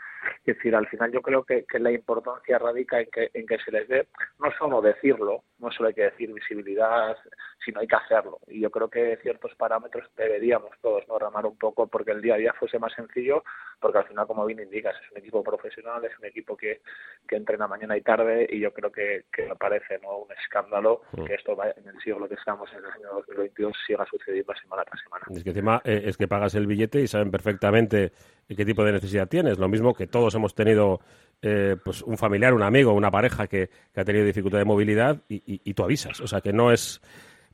Es 0.44 0.56
decir, 0.56 0.74
al 0.74 0.86
final 0.86 1.10
yo 1.10 1.20
creo 1.20 1.42
que, 1.44 1.64
la 1.80 1.90
importancia 1.90 2.58
radica 2.58 3.00
en 3.00 3.08
que, 3.10 3.30
en 3.34 3.44
que 3.44 3.58
se 3.58 3.72
les 3.72 3.88
dé, 3.88 4.06
no 4.38 4.52
solo 4.56 4.80
decirlo, 4.80 5.42
no 5.58 5.72
solo 5.72 5.88
hay 5.88 5.94
que 5.94 6.04
decir 6.04 6.32
visibilidad, 6.32 7.16
sino 7.64 7.80
hay 7.80 7.88
que 7.88 7.96
hacerlo. 7.96 8.38
Y 8.46 8.60
yo 8.60 8.70
creo 8.70 8.88
que 8.88 9.18
ciertos 9.20 9.52
parámetros 9.56 10.08
deberíamos 10.16 10.70
todos 10.80 11.06
no 11.08 11.18
ramar 11.18 11.44
un 11.44 11.58
poco 11.58 11.88
porque 11.88 12.12
el 12.12 12.22
día 12.22 12.34
a 12.34 12.38
día 12.38 12.52
fuese 12.52 12.78
más 12.78 12.92
sencillo, 12.92 13.42
porque 13.80 13.98
al 13.98 14.06
final, 14.06 14.28
como 14.28 14.46
bien 14.46 14.60
indicas, 14.60 14.94
es 15.04 15.10
un 15.10 15.18
equipo 15.18 15.42
profesional, 15.42 16.04
es 16.04 16.16
un 16.18 16.26
equipo 16.26 16.56
que, 16.56 16.82
que 17.26 17.34
entrena 17.34 17.66
mañana 17.66 17.96
y 17.96 18.02
tarde 18.02 18.46
y 18.48 18.60
yo 18.60 18.72
creo 18.72 18.92
que, 18.92 19.24
que 19.32 19.46
me 19.46 19.56
parece 19.56 19.98
¿no? 19.98 20.18
un 20.18 20.32
escándalo 20.32 21.02
mm. 21.12 21.24
que 21.24 21.34
esto 21.34 21.56
en 21.64 21.88
el 21.88 22.00
siglo 22.00 22.28
que 22.28 22.34
estamos, 22.34 22.70
en 22.72 22.78
el 22.78 22.90
año 22.92 23.08
2022, 23.14 23.76
siga 23.86 24.06
sucediendo 24.06 24.54
semana 24.54 24.84
tras 24.84 25.02
semana. 25.02 25.24
Es 25.34 25.42
que 25.42 25.63
eh, 25.84 26.02
es 26.06 26.16
que 26.16 26.28
pagas 26.28 26.54
el 26.54 26.66
billete 26.66 27.00
y 27.02 27.06
saben 27.06 27.30
perfectamente 27.30 28.12
qué 28.48 28.64
tipo 28.64 28.84
de 28.84 28.92
necesidad 28.92 29.28
tienes. 29.28 29.58
Lo 29.58 29.68
mismo 29.68 29.94
que 29.94 30.06
todos 30.06 30.34
hemos 30.34 30.54
tenido 30.54 31.00
eh, 31.42 31.76
pues 31.84 32.02
un 32.02 32.16
familiar, 32.16 32.54
un 32.54 32.62
amigo, 32.62 32.92
una 32.92 33.10
pareja 33.10 33.46
que, 33.46 33.70
ha 33.94 34.04
tenido 34.04 34.24
dificultad 34.24 34.58
de 34.58 34.64
movilidad 34.64 35.22
y, 35.28 35.42
y, 35.46 35.74
tú 35.74 35.84
avisas. 35.84 36.20
O 36.20 36.26
sea, 36.26 36.40
que 36.40 36.52
no 36.52 36.72
es 36.72 37.00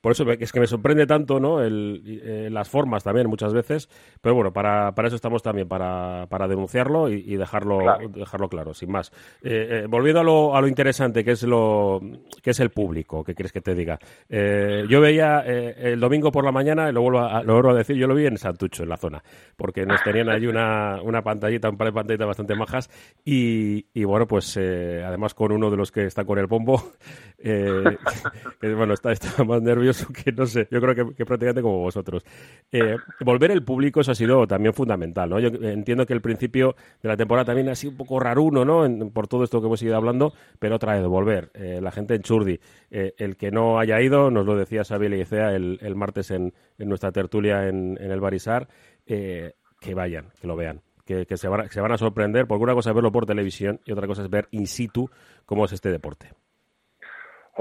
por 0.00 0.12
eso 0.12 0.24
es 0.30 0.52
que 0.52 0.60
me 0.60 0.66
sorprende 0.66 1.06
tanto 1.06 1.38
¿no? 1.38 1.62
El, 1.62 2.02
eh, 2.06 2.48
las 2.50 2.68
formas 2.68 3.04
también 3.04 3.28
muchas 3.28 3.52
veces, 3.52 3.88
pero 4.20 4.34
bueno, 4.34 4.52
para, 4.52 4.92
para 4.94 5.08
eso 5.08 5.16
estamos 5.16 5.42
también, 5.42 5.68
para, 5.68 6.26
para 6.28 6.48
denunciarlo 6.48 7.08
y, 7.08 7.36
dejarlo, 7.36 7.78
claro. 7.78 8.08
dejarlo 8.08 8.48
claro, 8.48 8.74
sin 8.74 8.90
más. 8.90 9.10
Eh, 9.42 9.82
eh, 9.82 9.86
volviendo 9.88 10.20
a 10.20 10.24
lo, 10.24 10.56
a 10.56 10.60
lo 10.60 10.68
interesante, 10.68 11.22
que 11.22 11.32
es, 11.32 11.42
lo, 11.42 12.00
que 12.42 12.50
es 12.50 12.60
el 12.60 12.70
público, 12.70 13.22
¿qué 13.22 13.34
quieres 13.34 13.52
que 13.52 13.60
te 13.60 13.74
diga? 13.74 13.98
yo 14.30 15.00
veía 15.00 15.40
el 15.40 16.00
domingo 16.00 16.30
por 16.30 16.44
la 16.44 16.52
mañana, 16.52 16.90
lo 16.92 17.02
vuelvo, 17.02 17.20
a, 17.20 17.42
lo 17.42 17.54
vuelvo 17.54 17.70
a 17.70 17.74
decir, 17.74 17.96
yo 17.96 18.06
lo 18.06 18.14
vi 18.14 18.26
en 18.26 18.38
Santucho, 18.38 18.82
en 18.82 18.88
la 18.88 18.96
zona, 18.96 19.22
porque 19.56 19.84
nos 19.84 20.02
tenían 20.02 20.28
allí 20.28 20.46
una, 20.46 21.00
una 21.02 21.22
pantallita, 21.22 21.68
un 21.68 21.76
par 21.76 21.88
de 21.88 21.92
pantallitas 21.92 22.26
bastante 22.26 22.54
majas 22.54 22.90
y, 23.24 23.86
y 23.92 24.04
bueno, 24.04 24.26
pues 24.26 24.56
además 24.56 25.34
con 25.34 25.52
uno 25.52 25.70
de 25.70 25.76
los 25.76 25.92
que 25.92 26.04
está 26.06 26.24
con 26.24 26.38
el 26.38 26.46
bombo, 26.46 26.82
que, 27.42 28.74
bueno, 28.74 28.94
está, 28.94 29.12
está 29.12 29.44
más 29.44 29.62
nervioso 29.62 29.89
que 30.24 30.32
no 30.32 30.46
sé, 30.46 30.68
yo 30.70 30.80
creo 30.80 31.14
que, 31.14 31.24
prácticamente 31.24 31.62
como 31.62 31.78
vosotros. 31.78 32.24
Eh, 32.70 32.96
volver 33.20 33.50
el 33.50 33.62
público, 33.62 34.00
eso 34.00 34.12
ha 34.12 34.14
sido 34.14 34.46
también 34.46 34.74
fundamental, 34.74 35.30
¿no? 35.30 35.38
Yo 35.40 35.48
entiendo 35.68 36.06
que 36.06 36.12
el 36.12 36.20
principio 36.20 36.76
de 37.02 37.08
la 37.08 37.16
temporada 37.16 37.46
también 37.46 37.68
ha 37.68 37.74
sido 37.74 37.92
un 37.92 37.96
poco 37.96 38.20
raruno, 38.20 38.64
¿no? 38.64 39.10
por 39.10 39.28
todo 39.28 39.44
esto 39.44 39.60
que 39.60 39.66
hemos 39.66 39.82
ido 39.82 39.96
hablando, 39.96 40.32
pero 40.58 40.76
otra 40.76 40.94
vez, 40.94 41.06
volver. 41.06 41.50
Eh, 41.54 41.80
la 41.82 41.90
gente 41.90 42.14
en 42.14 42.22
Churdi, 42.22 42.60
eh, 42.90 43.14
el 43.18 43.36
que 43.36 43.50
no 43.50 43.78
haya 43.78 44.00
ido, 44.00 44.30
nos 44.30 44.46
lo 44.46 44.56
decía 44.56 44.84
Xavier 44.84 45.10
Leicea 45.10 45.54
el, 45.54 45.78
el 45.82 45.96
martes 45.96 46.30
en, 46.30 46.52
nuestra 46.78 47.12
tertulia 47.12 47.68
en, 47.68 47.98
el 48.00 48.20
Barisar, 48.20 48.68
que 49.06 49.54
vayan, 49.94 50.26
que 50.40 50.46
lo 50.46 50.56
vean. 50.56 50.82
Que, 51.04 51.26
se 51.36 51.48
van, 51.48 51.68
se 51.68 51.80
van 51.80 51.90
a 51.90 51.98
sorprender, 51.98 52.46
porque 52.46 52.62
una 52.62 52.74
cosa 52.74 52.90
es 52.90 52.94
verlo 52.94 53.10
por 53.10 53.26
televisión 53.26 53.80
y 53.84 53.90
otra 53.90 54.06
cosa 54.06 54.22
es 54.22 54.30
ver 54.30 54.46
in 54.52 54.68
situ 54.68 55.10
cómo 55.44 55.64
es 55.64 55.72
este 55.72 55.90
deporte. 55.90 56.28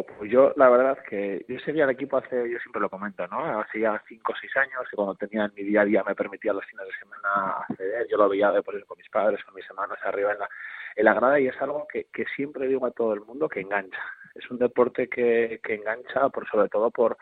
Pues 0.03 0.31
yo, 0.31 0.53
la 0.55 0.69
verdad 0.69 0.97
que 1.07 1.45
yo 1.47 1.59
seguía 1.59 1.85
el 1.85 1.91
equipo 1.91 2.17
hace, 2.17 2.49
yo 2.49 2.59
siempre 2.59 2.81
lo 2.81 2.89
comento, 2.89 3.27
¿no? 3.27 3.59
Hace 3.59 3.81
ya 3.81 4.01
cinco 4.07 4.33
o 4.33 4.35
seis 4.39 4.55
años 4.57 4.87
que 4.89 4.95
cuando 4.95 5.15
tenía 5.15 5.47
mi 5.55 5.63
día 5.63 5.81
a 5.81 5.85
día 5.85 6.03
me 6.05 6.15
permitía 6.15 6.53
los 6.53 6.65
fines 6.65 6.85
de 6.85 6.93
semana 6.93 7.65
acceder, 7.67 8.07
yo 8.09 8.17
lo 8.17 8.29
veía 8.29 8.51
por 8.61 8.85
con 8.85 8.97
mis 8.97 9.09
padres, 9.09 9.43
con 9.43 9.53
mis 9.55 9.69
hermanos 9.69 9.97
arriba 10.03 10.33
en 10.33 10.39
la, 10.39 10.49
en 10.95 11.05
la 11.05 11.39
y 11.39 11.47
es 11.47 11.61
algo 11.61 11.87
que, 11.87 12.05
que 12.13 12.25
siempre 12.35 12.67
digo 12.67 12.85
a 12.85 12.91
todo 12.91 13.13
el 13.13 13.21
mundo 13.21 13.49
que 13.49 13.61
engancha. 13.61 14.01
Es 14.35 14.49
un 14.51 14.59
deporte 14.59 15.09
que, 15.09 15.59
que 15.63 15.75
engancha 15.75 16.29
por 16.29 16.47
sobre 16.49 16.69
todo 16.69 16.91
por 16.91 17.17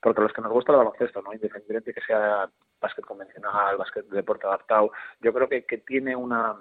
porque 0.00 0.20
a 0.20 0.24
los 0.24 0.32
que 0.32 0.42
nos 0.42 0.52
gusta 0.52 0.72
el 0.72 0.78
baloncesto, 0.78 1.22
¿no? 1.22 1.32
Independientemente 1.32 1.92
que 1.92 2.00
sea 2.00 2.48
básquet 2.80 3.04
convencional, 3.04 3.76
básquet 3.76 4.06
de 4.06 4.16
deporte 4.16 4.46
adaptado, 4.46 4.92
yo 5.20 5.32
creo 5.32 5.48
que, 5.48 5.64
que 5.64 5.78
tiene 5.78 6.14
una 6.16 6.56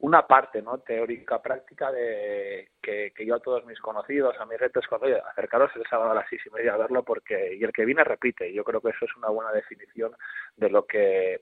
una 0.00 0.26
parte 0.26 0.62
no 0.62 0.78
teórica 0.78 1.42
práctica 1.42 1.90
de 1.90 2.70
que, 2.80 3.12
que, 3.14 3.26
yo 3.26 3.34
a 3.34 3.40
todos 3.40 3.64
mis 3.66 3.80
conocidos 3.80 4.36
a 4.38 4.46
mis 4.46 4.58
retos 4.58 4.86
cuando 4.88 5.08
acercaros 5.26 5.72
el 5.74 5.84
sábado 5.90 6.12
a 6.12 6.14
las 6.14 6.28
seis 6.28 6.42
y 6.46 6.50
media 6.50 6.74
a 6.74 6.76
verlo 6.76 7.02
porque 7.02 7.56
y 7.56 7.64
el 7.64 7.72
que 7.72 7.84
viene 7.84 8.04
repite 8.04 8.52
yo 8.52 8.62
creo 8.62 8.80
que 8.80 8.90
eso 8.90 9.04
es 9.04 9.16
una 9.16 9.28
buena 9.28 9.50
definición 9.52 10.12
de 10.56 10.70
lo 10.70 10.86
que 10.86 11.40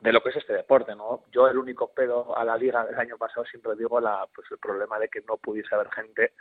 de 0.00 0.12
lo 0.12 0.22
que 0.22 0.28
es 0.28 0.36
este 0.36 0.52
deporte 0.52 0.94
no 0.94 1.24
yo 1.32 1.48
el 1.48 1.56
único 1.56 1.92
pedo 1.92 2.36
a 2.36 2.44
la 2.44 2.56
liga 2.56 2.84
del 2.84 2.98
año 2.98 3.16
pasado 3.16 3.46
siempre 3.46 3.74
digo 3.76 3.98
la 3.98 4.26
pues 4.34 4.46
el 4.50 4.58
problema 4.58 4.98
de 4.98 5.08
que 5.08 5.22
no 5.22 5.38
pudiese 5.38 5.74
haber 5.74 5.90
gente 5.90 6.34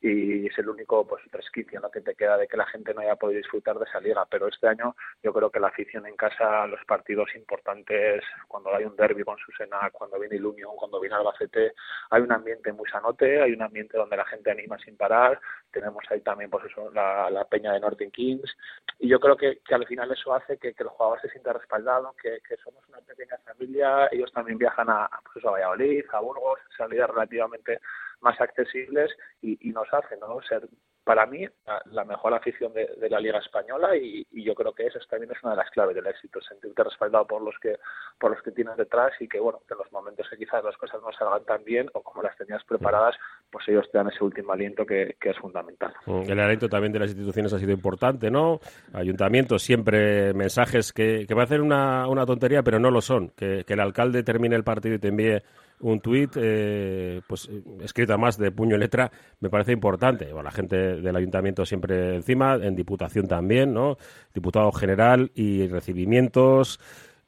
y 0.00 0.46
es 0.46 0.58
el 0.58 0.68
único 0.68 1.06
pues 1.06 1.22
resquicio 1.32 1.80
¿no? 1.80 1.90
que 1.90 2.00
te 2.00 2.14
queda 2.14 2.36
de 2.36 2.46
que 2.46 2.56
la 2.56 2.66
gente 2.66 2.92
no 2.92 3.00
haya 3.00 3.16
podido 3.16 3.38
disfrutar 3.38 3.78
de 3.78 3.84
esa 3.84 4.00
liga. 4.00 4.26
Pero 4.30 4.48
este 4.48 4.68
año 4.68 4.94
yo 5.22 5.32
creo 5.32 5.50
que 5.50 5.60
la 5.60 5.68
afición 5.68 6.06
en 6.06 6.16
casa 6.16 6.66
los 6.66 6.84
partidos 6.84 7.34
importantes 7.34 8.22
cuando 8.48 8.74
hay 8.74 8.84
un 8.84 8.96
derby 8.96 9.24
con 9.24 9.38
Susena 9.38 9.90
cuando 9.90 10.18
viene 10.18 10.36
el 10.36 10.46
Unión 10.46 10.72
cuando 10.76 11.00
viene 11.00 11.16
Albacete 11.16 11.72
hay 12.10 12.22
un 12.22 12.32
ambiente 12.32 12.72
muy 12.72 12.88
sanote 12.90 13.40
hay 13.40 13.52
un 13.52 13.62
ambiente 13.62 13.96
donde 13.96 14.16
la 14.16 14.24
gente 14.26 14.50
anima 14.50 14.78
sin 14.78 14.96
parar. 14.96 15.40
Tenemos 15.70 16.04
ahí 16.10 16.20
también 16.20 16.50
pues 16.50 16.64
eso 16.66 16.90
la, 16.92 17.46
peña 17.50 17.72
de 17.72 17.80
Northern 17.80 18.10
Kings. 18.10 18.56
Y 18.98 19.08
yo 19.08 19.20
creo 19.20 19.36
que, 19.36 19.60
que 19.66 19.74
al 19.74 19.86
final 19.86 20.10
eso 20.10 20.34
hace 20.34 20.58
que, 20.58 20.74
que 20.74 20.82
el 20.82 20.88
jugador 20.88 21.20
se 21.20 21.28
sienta 21.30 21.52
respaldado 21.52 22.14
que, 22.20 22.38
que 22.46 22.56
somos 22.56 22.86
una 22.88 22.98
pequeña 23.00 23.36
familia. 23.44 24.08
Ellos 24.10 24.32
también 24.32 24.58
viajan 24.58 24.88
a, 24.90 25.08
pues 25.32 25.44
a 25.44 25.50
Valladolid 25.50 26.04
a 26.12 26.20
Burgos 26.20 26.58
salidas 26.76 27.10
relativamente 27.10 27.80
más 28.20 28.40
accesibles 28.40 29.10
y, 29.42 29.68
y 29.68 29.72
nos 29.72 29.92
hacen 29.92 30.20
¿no? 30.20 30.40
ser 30.42 30.68
para 31.06 31.24
mí 31.24 31.46
la, 31.92 32.04
mejor 32.04 32.34
afición 32.34 32.72
de, 32.74 33.08
la 33.08 33.20
Liga 33.20 33.38
Española 33.38 33.96
y, 33.96 34.26
yo 34.32 34.56
creo 34.56 34.72
que 34.72 34.86
esa 34.86 34.98
también 35.08 35.30
es 35.30 35.42
una 35.44 35.52
de 35.52 35.58
las 35.58 35.70
claves 35.70 35.94
del 35.94 36.06
éxito, 36.06 36.40
sentirte 36.40 36.82
respaldado 36.82 37.26
por 37.26 37.42
los 37.42 37.54
que 37.60 37.76
por 38.18 38.32
los 38.32 38.42
que 38.42 38.50
tienes 38.50 38.76
detrás 38.76 39.12
y 39.20 39.28
que 39.28 39.38
bueno, 39.38 39.60
que 39.68 39.74
en 39.74 39.78
los 39.78 39.92
momentos 39.92 40.26
que 40.28 40.36
quizás 40.36 40.64
las 40.64 40.76
cosas 40.76 41.00
no 41.02 41.12
salgan 41.12 41.44
tan 41.44 41.62
bien 41.62 41.88
o 41.94 42.02
como 42.02 42.22
las 42.22 42.36
tenías 42.36 42.64
preparadas, 42.64 43.14
pues 43.50 43.68
ellos 43.68 43.88
te 43.92 43.98
dan 43.98 44.08
ese 44.08 44.24
último 44.24 44.52
aliento 44.52 44.84
que, 44.84 45.16
es 45.20 45.38
fundamental. 45.38 45.92
Mm, 46.06 46.28
el 46.28 46.40
aliento 46.40 46.68
también 46.68 46.92
de 46.92 46.98
las 46.98 47.10
instituciones 47.10 47.52
ha 47.52 47.58
sido 47.58 47.72
importante, 47.72 48.28
¿no? 48.28 48.58
Ayuntamientos 48.92 49.62
siempre 49.62 50.34
mensajes 50.34 50.92
que, 50.92 51.24
que 51.26 51.40
hacer 51.40 51.60
una, 51.60 52.08
una 52.08 52.26
tontería, 52.26 52.64
pero 52.64 52.80
no 52.80 52.90
lo 52.90 53.00
son. 53.00 53.28
Que, 53.30 53.62
que 53.64 53.74
el 53.74 53.80
alcalde 53.80 54.24
termine 54.24 54.56
el 54.56 54.64
partido 54.64 54.96
y 54.96 54.98
te 54.98 55.08
envíe 55.08 55.40
un 55.80 56.00
tuit 56.00 56.32
eh, 56.36 57.20
pues 57.26 57.48
escrito 57.80 58.16
más 58.18 58.38
de 58.38 58.50
puño 58.50 58.76
y 58.76 58.78
letra 58.78 59.10
me 59.40 59.50
parece 59.50 59.72
importante. 59.72 60.26
Bueno, 60.26 60.44
la 60.44 60.50
gente 60.50 60.76
del 60.76 61.16
ayuntamiento 61.16 61.64
siempre 61.66 62.14
encima, 62.14 62.54
en 62.56 62.74
diputación 62.76 63.26
también, 63.26 63.72
¿no? 63.72 63.96
Diputado 64.34 64.72
general 64.72 65.30
y 65.34 65.68
recibimientos. 65.68 66.80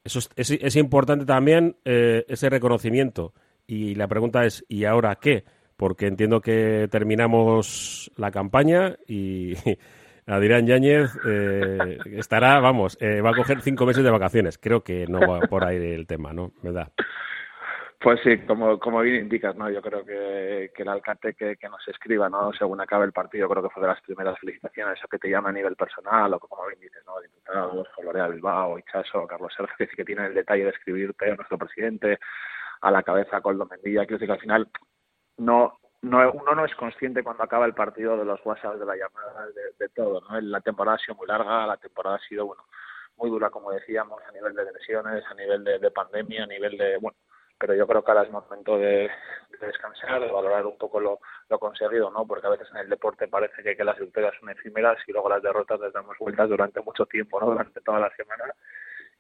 Eso 0.04 0.20
es, 0.36 0.50
es, 0.50 0.76
importante 0.76 1.26
también 1.26 1.76
eh, 1.84 2.24
ese 2.28 2.48
reconocimiento. 2.48 3.34
Y 3.66 3.94
la 3.94 4.08
pregunta 4.08 4.46
es, 4.46 4.64
¿y 4.68 4.84
ahora 4.84 5.16
qué? 5.16 5.44
Porque 5.76 6.06
entiendo 6.06 6.40
que 6.40 6.88
terminamos 6.90 8.10
la 8.16 8.30
campaña 8.30 8.96
y 9.06 9.54
Adrián 10.28 10.66
Yáñez 10.66 11.10
eh, 11.26 11.98
estará, 12.12 12.60
vamos, 12.60 12.98
eh, 13.00 13.22
va 13.22 13.30
a 13.30 13.34
coger 13.34 13.62
cinco 13.62 13.86
meses 13.86 14.04
de 14.04 14.10
vacaciones. 14.10 14.58
Creo 14.58 14.82
que 14.82 15.06
no 15.06 15.20
va 15.20 15.40
por 15.40 15.64
ahí 15.64 15.76
el 15.76 16.06
tema, 16.06 16.32
¿no? 16.32 16.52
¿Verdad? 16.62 16.92
Pues 18.00 18.20
sí, 18.22 18.38
como, 18.46 18.78
como 18.78 19.00
bien 19.00 19.22
indicas, 19.22 19.56
¿no? 19.56 19.68
Yo 19.70 19.82
creo 19.82 20.04
que, 20.04 20.70
que 20.72 20.82
el 20.84 20.88
alcalde 20.88 21.34
que, 21.34 21.68
nos 21.68 21.86
escriba, 21.88 22.28
¿no? 22.28 22.52
Según 22.52 22.80
acabe 22.80 23.04
el 23.04 23.12
partido, 23.12 23.48
creo 23.48 23.60
que 23.60 23.70
fue 23.70 23.82
de 23.82 23.88
las 23.88 24.00
primeras 24.02 24.38
felicitaciones, 24.38 25.02
o 25.04 25.08
que 25.08 25.18
te 25.18 25.28
llama 25.28 25.48
a 25.48 25.52
nivel 25.52 25.74
personal, 25.74 26.32
o 26.32 26.38
como 26.38 26.64
bien 26.68 26.78
dices, 26.78 27.02
¿no? 27.04 27.20
Diputados, 27.20 27.88
Lorea 28.04 28.28
Bilbao, 28.28 28.78
Ichaso, 28.78 29.26
Carlos 29.26 29.52
Sergio, 29.56 29.74
que 29.76 29.88
sí 29.88 29.96
que 29.96 30.04
tienen 30.04 30.26
el 30.26 30.34
detalle 30.34 30.64
de 30.64 30.70
escribirte 30.70 31.28
a 31.28 31.34
nuestro 31.34 31.58
presidente, 31.58 32.20
a 32.82 32.90
la 32.92 33.02
cabeza 33.02 33.40
Coldo 33.40 33.66
Mendilla, 33.66 34.06
quiero 34.06 34.18
decir 34.18 34.28
que 34.28 34.34
al 34.34 34.40
final 34.40 34.68
no, 35.38 35.80
no, 36.02 36.30
uno 36.30 36.54
no 36.54 36.64
es 36.64 36.74
consciente 36.76 37.24
cuando 37.24 37.42
acaba 37.42 37.66
el 37.66 37.74
partido 37.74 38.16
de 38.16 38.24
los 38.24 38.40
WhatsApp, 38.46 38.76
de 38.76 38.86
la 38.86 38.94
llamada, 38.94 39.44
de, 39.48 39.72
de 39.76 39.88
todo, 39.88 40.20
¿no? 40.20 40.40
La 40.40 40.60
temporada 40.60 40.96
ha 40.96 41.00
sido 41.00 41.16
muy 41.16 41.26
larga, 41.26 41.66
la 41.66 41.76
temporada 41.78 42.14
ha 42.14 42.28
sido, 42.28 42.46
bueno, 42.46 42.62
muy 43.16 43.28
dura, 43.28 43.50
como 43.50 43.72
decíamos, 43.72 44.22
a 44.22 44.30
nivel 44.30 44.54
de 44.54 44.70
lesiones, 44.72 45.24
a 45.28 45.34
nivel 45.34 45.64
de, 45.64 45.80
de 45.80 45.90
pandemia, 45.90 46.44
a 46.44 46.46
nivel 46.46 46.78
de, 46.78 46.96
bueno, 46.98 47.18
pero 47.58 47.74
yo 47.74 47.86
creo 47.86 48.04
que 48.04 48.10
ahora 48.10 48.24
es 48.24 48.30
momento 48.30 48.78
de, 48.78 49.10
descansar, 49.60 50.20
de 50.20 50.30
valorar 50.30 50.64
un 50.66 50.78
poco 50.78 51.00
lo, 51.00 51.18
lo, 51.48 51.58
conseguido, 51.58 52.10
¿no? 52.10 52.26
Porque 52.26 52.46
a 52.46 52.50
veces 52.50 52.68
en 52.70 52.78
el 52.78 52.88
deporte 52.88 53.26
parece 53.28 53.62
que, 53.62 53.84
las 53.84 53.98
victorias 53.98 54.34
son 54.38 54.50
efímeras 54.50 54.98
y 55.06 55.12
luego 55.12 55.28
las 55.28 55.42
derrotas 55.42 55.80
les 55.80 55.92
damos 55.92 56.16
vueltas 56.18 56.48
durante 56.48 56.80
mucho 56.80 57.06
tiempo, 57.06 57.40
¿no? 57.40 57.46
Durante 57.46 57.80
toda 57.80 57.98
la 57.98 58.10
semana. 58.14 58.44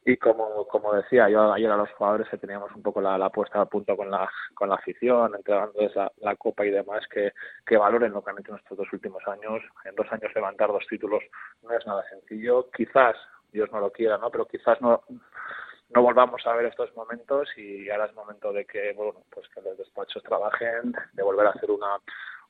Y 0.04 0.16
como, 0.16 0.66
como 0.68 0.94
decía 0.94 1.28
yo 1.28 1.52
ayer 1.52 1.70
a 1.70 1.76
los 1.76 1.90
jugadores 1.90 2.28
que 2.28 2.38
teníamos 2.38 2.74
un 2.74 2.82
poco 2.82 3.00
la, 3.00 3.18
la 3.18 3.30
puesta 3.30 3.60
a 3.60 3.66
punto 3.66 3.96
con 3.96 4.10
la, 4.10 4.30
con 4.54 4.68
la 4.68 4.76
afición, 4.76 5.34
entregándoles 5.34 5.94
la, 5.96 6.10
la 6.18 6.36
copa 6.36 6.64
y 6.64 6.70
demás, 6.70 7.04
que, 7.12 7.32
que 7.66 7.76
valoren 7.76 8.12
lo 8.12 8.22
que 8.22 8.30
han 8.30 8.38
hecho 8.38 8.52
en 8.52 8.58
estos 8.58 8.78
dos 8.78 8.92
últimos 8.92 9.26
años. 9.26 9.60
En 9.84 9.94
dos 9.96 10.06
años 10.12 10.32
levantar 10.34 10.68
dos 10.68 10.86
títulos 10.88 11.22
no 11.62 11.76
es 11.76 11.84
nada 11.86 12.04
sencillo. 12.08 12.70
Quizás, 12.70 13.16
Dios 13.52 13.70
no 13.72 13.80
lo 13.80 13.90
quiera, 13.90 14.16
¿no? 14.16 14.30
Pero 14.30 14.46
quizás 14.46 14.80
no 14.80 15.02
no 15.90 16.02
volvamos 16.02 16.46
a 16.46 16.54
ver 16.54 16.66
estos 16.66 16.94
momentos 16.96 17.48
y 17.56 17.88
ahora 17.90 18.06
es 18.06 18.14
momento 18.14 18.52
de 18.52 18.64
que 18.64 18.92
bueno 18.94 19.20
pues 19.30 19.48
que 19.48 19.60
los 19.62 19.76
despachos 19.78 20.22
trabajen 20.22 20.94
de 21.12 21.22
volver 21.22 21.46
a 21.46 21.50
hacer 21.50 21.70
una 21.70 21.98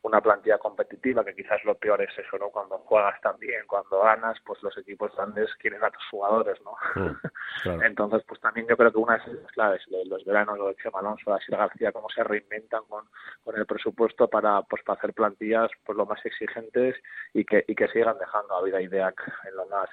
una 0.03 0.21
plantilla 0.21 0.59
competitiva, 0.59 1.25
que 1.25 1.35
quizás 1.35 1.65
lo 1.65 1.75
peor 1.75 2.01
es 2.03 2.17
eso, 2.17 2.39
¿no? 2.39 2.51
Cuando 2.51 2.79
juegas 2.79 3.21
tan 3.21 3.39
bien, 3.39 3.67
cuando 3.67 4.01
ganas, 4.01 4.39
pues 4.45 4.63
los 4.63 4.77
equipos 4.79 5.15
grandes 5.17 5.53
quieren 5.57 5.83
a 5.83 5.91
tus 5.91 6.05
jugadores, 6.11 6.59
¿no? 6.63 6.77
Mm, 6.95 7.83
Entonces, 7.83 8.23
pues 8.27 8.41
también 8.41 8.67
yo 8.69 8.77
creo 8.77 8.93
que 8.93 8.99
una 8.99 9.19
de 9.19 9.35
las 9.35 9.53
claves, 9.53 9.83
los 10.07 10.25
veranos, 10.25 10.57
lo 10.57 10.69
de 10.69 10.77
Chema 10.77 11.01
Alonso, 11.01 11.35
Asir 11.35 11.57
García, 11.57 11.93
cómo 11.93 12.09
se 12.11 12.23
reinventan 12.23 12.85
con, 12.89 13.07
con 13.43 13.57
el 13.57 13.67
presupuesto 13.67 14.29
para, 14.29 14.63
pues, 14.63 14.83
para 14.85 14.99
hacer 14.99 15.13
plantillas 15.15 15.71
pues 15.85 15.99
lo 15.99 16.07
más 16.07 16.25
exigentes 16.25 16.97
y 17.35 17.45
que, 17.45 17.65
y 17.67 17.75
que 17.75 17.89
sigan 17.89 18.19
dejando 18.19 18.55
a 18.55 18.63
Vida 18.63 18.81
Ideac 18.81 19.21
en 19.49 19.57
lo 19.57 19.67
más 19.67 19.89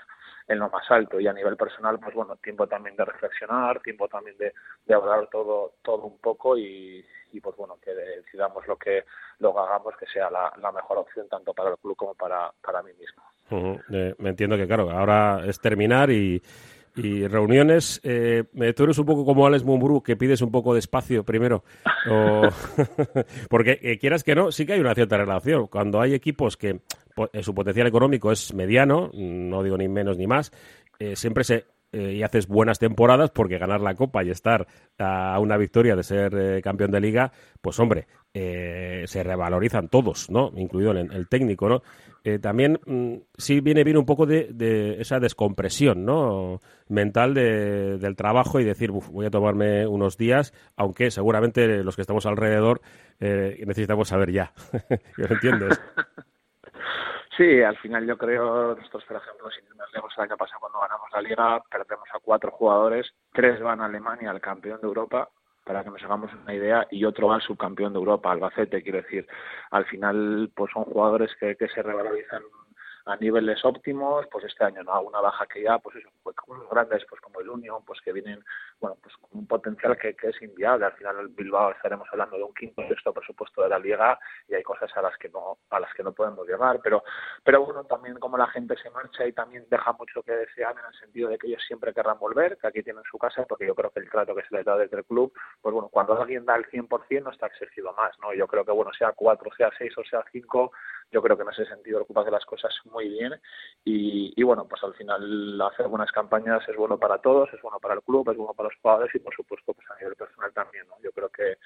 en 0.47 0.59
lo 0.59 0.69
más 0.69 0.89
alto 0.89 1.19
y 1.19 1.27
a 1.27 1.33
nivel 1.33 1.57
personal 1.57 1.99
pues 1.99 2.13
bueno 2.13 2.35
tiempo 2.37 2.67
también 2.67 2.95
de 2.95 3.05
reflexionar 3.05 3.81
tiempo 3.81 4.07
también 4.07 4.37
de, 4.37 4.53
de 4.85 4.93
hablar 4.93 5.27
todo 5.31 5.73
todo 5.81 6.05
un 6.05 6.17
poco 6.19 6.57
y, 6.57 7.03
y 7.31 7.39
pues 7.39 7.55
bueno 7.55 7.77
que 7.83 7.93
decidamos 7.93 8.65
lo 8.67 8.77
que 8.77 9.05
lo 9.39 9.57
hagamos 9.57 9.95
que 9.97 10.05
sea 10.07 10.29
la, 10.29 10.71
mejor 10.71 10.99
opción 10.99 11.27
tanto 11.29 11.53
para 11.53 11.71
el 11.71 11.77
club 11.77 11.95
como 11.95 12.13
para, 12.13 12.51
para 12.61 12.83
mí 12.83 12.91
mismo 12.93 13.81
eh, 13.91 14.15
me 14.19 14.29
entiendo 14.29 14.57
que 14.57 14.67
claro 14.67 14.91
ahora 14.91 15.43
es 15.45 15.59
terminar 15.59 16.09
y 16.09 16.41
y 16.97 17.27
reuniones, 17.27 17.99
eh, 18.03 18.45
tú 18.75 18.83
eres 18.83 18.97
un 18.97 19.05
poco 19.05 19.25
como 19.25 19.45
Alex 19.45 19.65
Mumbrú, 19.65 20.01
que 20.01 20.15
pides 20.15 20.41
un 20.41 20.51
poco 20.51 20.73
de 20.73 20.79
espacio 20.79 21.23
primero. 21.25 21.63
Porque 23.49 23.79
eh, 23.81 23.97
quieras 23.97 24.23
que 24.23 24.33
no, 24.33 24.51
sí 24.51 24.65
que 24.65 24.73
hay 24.73 24.79
una 24.79 24.95
cierta 24.95 25.17
relación. 25.17 25.67
Cuando 25.67 25.99
hay 25.99 26.13
equipos 26.13 26.55
que 26.55 26.69
eh, 26.69 26.79
su 27.41 27.55
potencial 27.55 27.87
económico 27.87 28.31
es 28.31 28.53
mediano, 28.53 29.09
no 29.13 29.63
digo 29.63 29.77
ni 29.77 29.87
menos 29.87 30.17
ni 30.17 30.27
más, 30.27 30.51
eh, 30.99 31.15
siempre 31.15 31.43
se 31.43 31.65
eh, 31.91 32.13
y 32.13 32.23
haces 32.23 32.47
buenas 32.47 32.77
temporadas 32.77 33.31
porque 33.31 33.57
ganar 33.57 33.79
la 33.79 33.95
copa 33.95 34.23
y 34.23 34.29
estar 34.29 34.67
a 34.97 35.39
una 35.39 35.55
victoria 35.55 35.95
de 35.95 36.03
ser 36.03 36.61
campeón 36.61 36.91
de 36.91 36.99
liga, 36.99 37.31
pues 37.61 37.79
hombre, 37.79 38.07
se 38.33 39.23
revalorizan 39.23 39.87
todos, 39.87 40.29
¿no? 40.29 40.51
Incluido 40.57 40.91
el, 40.91 41.29
técnico, 41.29 41.69
¿no? 41.69 41.83
también 42.41 42.79
mm, 42.85 43.17
sí 43.37 43.61
viene 43.61 43.85
bien 43.85 43.97
un 43.97 44.05
poco 44.05 44.25
de, 44.25 44.97
esa 44.99 45.19
descompresión, 45.19 46.03
¿no? 46.03 46.59
Mental 46.89 47.33
del 47.33 48.15
trabajo 48.17 48.59
y 48.59 48.65
decir, 48.65 48.91
voy 48.91 49.27
a 49.27 49.29
tomarme 49.29 49.87
unos 49.87 50.17
días, 50.17 50.53
aunque 50.75 51.11
seguramente 51.11 51.81
los 51.83 51.95
que 51.95 52.01
estamos 52.01 52.25
alrededor 52.25 52.81
necesitamos 53.19 54.09
saber 54.09 54.33
ya. 54.33 54.53
Yo 55.17 55.25
entiendo 55.29 55.67
Sí, 57.37 57.61
al 57.61 57.77
final 57.77 58.05
yo 58.07 58.17
creo, 58.17 58.75
nosotros 58.75 59.03
por 59.05 59.17
ejemplo, 59.17 59.51
sin 59.51 59.65
ir 59.65 59.75
más 59.75 59.91
lejos, 59.93 60.13
el 60.17 60.23
año 60.23 60.37
pasado 60.37 60.59
cuando 60.61 60.79
ganamos 60.79 61.09
la 61.11 61.21
liga, 61.21 61.63
perdemos 61.69 62.07
a 62.13 62.19
cuatro 62.19 62.51
jugadores, 62.51 63.13
tres 63.33 63.59
van 63.61 63.81
a 63.81 63.85
Alemania, 63.85 64.31
al 64.31 64.39
campeón 64.39 64.79
de 64.79 64.87
Europa, 64.87 65.29
para 65.65 65.83
que 65.83 65.89
nos 65.89 66.03
hagamos 66.03 66.31
una 66.33 66.53
idea, 66.53 66.87
y 66.91 67.03
otro 67.03 67.27
va 67.27 67.35
al 67.35 67.41
subcampeón 67.41 67.91
de 67.91 67.99
Europa, 67.99 68.31
Albacete, 68.31 68.81
quiero 68.83 69.01
decir. 69.01 69.27
Al 69.71 69.85
final, 69.85 70.49
pues 70.55 70.71
son 70.71 70.85
jugadores 70.85 71.35
que, 71.37 71.57
que 71.57 71.67
se 71.67 71.81
revalorizan 71.81 72.43
a 73.05 73.15
niveles 73.17 73.63
óptimos, 73.63 74.25
pues 74.31 74.45
este 74.45 74.63
año 74.63 74.83
no, 74.83 75.01
una 75.01 75.21
baja 75.21 75.45
que 75.45 75.61
ya, 75.61 75.77
pues 75.77 75.95
eso, 75.97 76.09
pues 76.23 76.35
grandes, 76.71 77.05
pues 77.07 77.21
como 77.21 77.39
el 77.39 77.49
Union, 77.49 77.83
pues 77.85 78.01
que 78.01 78.11
vienen, 78.11 78.43
bueno, 78.79 78.97
pues 79.01 79.15
con 79.17 79.29
un 79.39 79.47
potencial 79.47 79.97
que, 79.97 80.15
que 80.15 80.29
es 80.29 80.41
inviable. 80.41 80.85
Al 80.85 80.93
final 80.93 81.19
el 81.19 81.27
Bilbao 81.27 81.71
estaremos 81.71 82.07
hablando 82.11 82.37
de 82.37 82.43
un 82.43 82.53
quinto 82.53 82.81
sexto 82.87 83.13
presupuesto 83.13 83.61
de 83.61 83.69
la 83.69 83.79
liga 83.79 84.19
y 84.47 84.55
hay 84.55 84.63
cosas 84.63 84.89
a 84.97 85.01
las 85.01 85.15
que 85.17 85.29
no, 85.29 85.59
a 85.69 85.79
las 85.79 85.93
que 85.93 86.03
no 86.03 86.13
podemos 86.13 86.47
llegar, 86.47 86.79
pero, 86.83 87.03
pero 87.43 87.63
bueno, 87.63 87.83
también 87.83 88.17
como 88.17 88.37
la 88.37 88.47
gente 88.47 88.75
se 88.81 88.89
marcha 88.89 89.25
y 89.25 89.33
también 89.33 89.65
deja 89.69 89.93
mucho 89.93 90.23
que 90.23 90.31
desear 90.31 90.75
en 90.77 90.85
el 90.85 90.99
sentido 90.99 91.29
de 91.29 91.37
que 91.37 91.47
ellos 91.47 91.63
siempre 91.67 91.93
querrán 91.93 92.17
volver, 92.17 92.57
que 92.57 92.67
aquí 92.67 92.81
tienen 92.81 93.03
su 93.09 93.17
casa, 93.17 93.45
porque 93.47 93.67
yo 93.67 93.75
creo 93.75 93.91
que 93.91 93.99
el 93.99 94.09
trato 94.09 94.35
que 94.35 94.43
se 94.43 94.55
les 94.55 94.65
da 94.65 94.77
desde 94.77 94.97
el 94.97 95.05
club, 95.05 95.31
pues 95.61 95.73
bueno, 95.73 95.89
cuando 95.89 96.19
alguien 96.19 96.45
da 96.45 96.55
el 96.55 96.65
100% 96.65 97.23
no 97.23 97.31
está 97.31 97.47
exigido 97.47 97.93
más, 97.93 98.17
¿no? 98.19 98.33
Yo 98.33 98.47
creo 98.47 98.65
que 98.65 98.71
bueno, 98.71 98.91
sea 98.97 99.11
cuatro, 99.11 99.51
sea 99.55 99.69
seis 99.77 99.95
o 99.97 100.03
sea 100.03 100.23
cinco, 100.31 100.71
yo 101.11 101.21
creo 101.21 101.37
que 101.37 101.43
en 101.43 101.49
ese 101.49 101.65
sentido 101.65 101.99
el 101.99 102.05
club 102.05 102.19
hace 102.19 102.31
las 102.31 102.45
cosas 102.45 102.73
muy 102.85 103.09
bien 103.09 103.33
y, 103.83 104.33
y, 104.35 104.43
bueno, 104.43 104.67
pues 104.67 104.83
al 104.83 104.93
final 104.93 105.61
hacer 105.61 105.87
buenas 105.87 106.11
campañas 106.11 106.67
es 106.67 106.75
bueno 106.75 106.97
para 106.97 107.19
todos, 107.19 107.51
es 107.53 107.61
bueno 107.61 107.79
para 107.79 107.95
el 107.95 108.01
club, 108.01 108.29
es 108.29 108.37
bueno 108.37 108.53
para 108.53 108.69
los 108.69 108.77
jugadores 108.81 109.13
y 109.15 109.19
por 109.19 109.33
supuesto 109.33 109.73
pues 109.73 109.89
a 109.91 109.95
nivel 109.95 110.15
personal 110.15 110.51
también, 110.53 110.87
¿no? 110.87 110.95
Yo 111.01 111.11
creo 111.11 111.29
que 111.29 111.57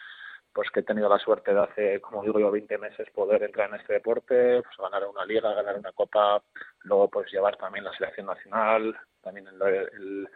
pues 0.54 0.70
que 0.72 0.80
he 0.80 0.84
tenido 0.84 1.08
la 1.10 1.20
suerte 1.20 1.54
de 1.54 1.62
hace, 1.62 2.02
como 2.02 2.24
digo 2.24 2.40
yo, 2.40 2.52
20 2.52 2.78
meses 2.78 3.10
poder 3.12 3.44
entrar 3.44 3.70
en 3.70 3.76
este 3.76 3.94
deporte, 3.94 4.62
pues 4.62 4.78
ganar 4.78 5.08
una 5.08 5.26
liga, 5.26 5.54
ganar 5.54 5.78
una 5.78 5.92
copa, 5.92 6.42
luego 6.84 7.10
pues 7.10 7.32
llevar 7.32 7.56
también 7.58 7.86
la 7.86 7.94
selección 7.94 8.26
nacional, 8.26 8.98
también 9.22 9.48
el, 9.48 10.28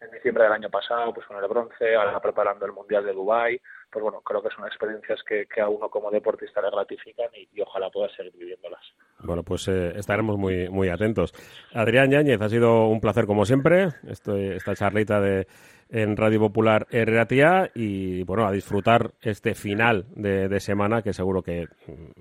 en 0.00 0.10
diciembre 0.10 0.44
del 0.44 0.52
año 0.52 0.70
pasado 0.70 1.12
pues 1.12 1.26
con 1.26 1.36
el 1.36 1.48
bronce, 1.48 1.94
ahora 1.94 2.20
preparando 2.20 2.66
el 2.66 2.72
Mundial 2.72 3.04
de 3.04 3.12
Dubái, 3.12 3.60
pues 3.90 4.02
bueno, 4.02 4.20
creo 4.20 4.42
que 4.42 4.48
son 4.54 4.66
experiencias 4.66 5.20
que, 5.28 5.46
que 5.46 5.60
a 5.60 5.68
uno 5.68 5.88
como 5.88 6.10
deportista 6.10 6.62
le 6.62 6.70
gratifican 6.70 7.28
y, 7.34 7.60
ojalá 7.60 7.90
pueda 7.90 8.08
seguir 8.16 8.32
viviéndolas. 8.36 8.80
Bueno, 9.22 9.42
pues 9.42 9.68
eh, 9.68 9.92
estaremos 9.96 10.38
muy, 10.38 10.68
muy 10.68 10.88
atentos. 10.88 11.32
Adrián 11.74 12.10
Yáñez, 12.10 12.40
ha 12.40 12.48
sido 12.48 12.86
un 12.86 13.00
placer 13.00 13.26
como 13.26 13.44
siempre, 13.44 13.88
Estoy, 14.08 14.48
esta 14.48 14.74
charlita 14.74 15.20
de 15.20 15.46
en 15.92 16.16
Radio 16.16 16.38
Popular 16.38 16.86
RATIA 16.90 17.72
y 17.74 18.22
bueno, 18.22 18.46
a 18.46 18.52
disfrutar 18.52 19.10
este 19.20 19.54
final 19.54 20.06
de, 20.14 20.48
de 20.48 20.60
semana 20.60 21.02
que 21.02 21.12
seguro 21.12 21.42
que, 21.42 21.66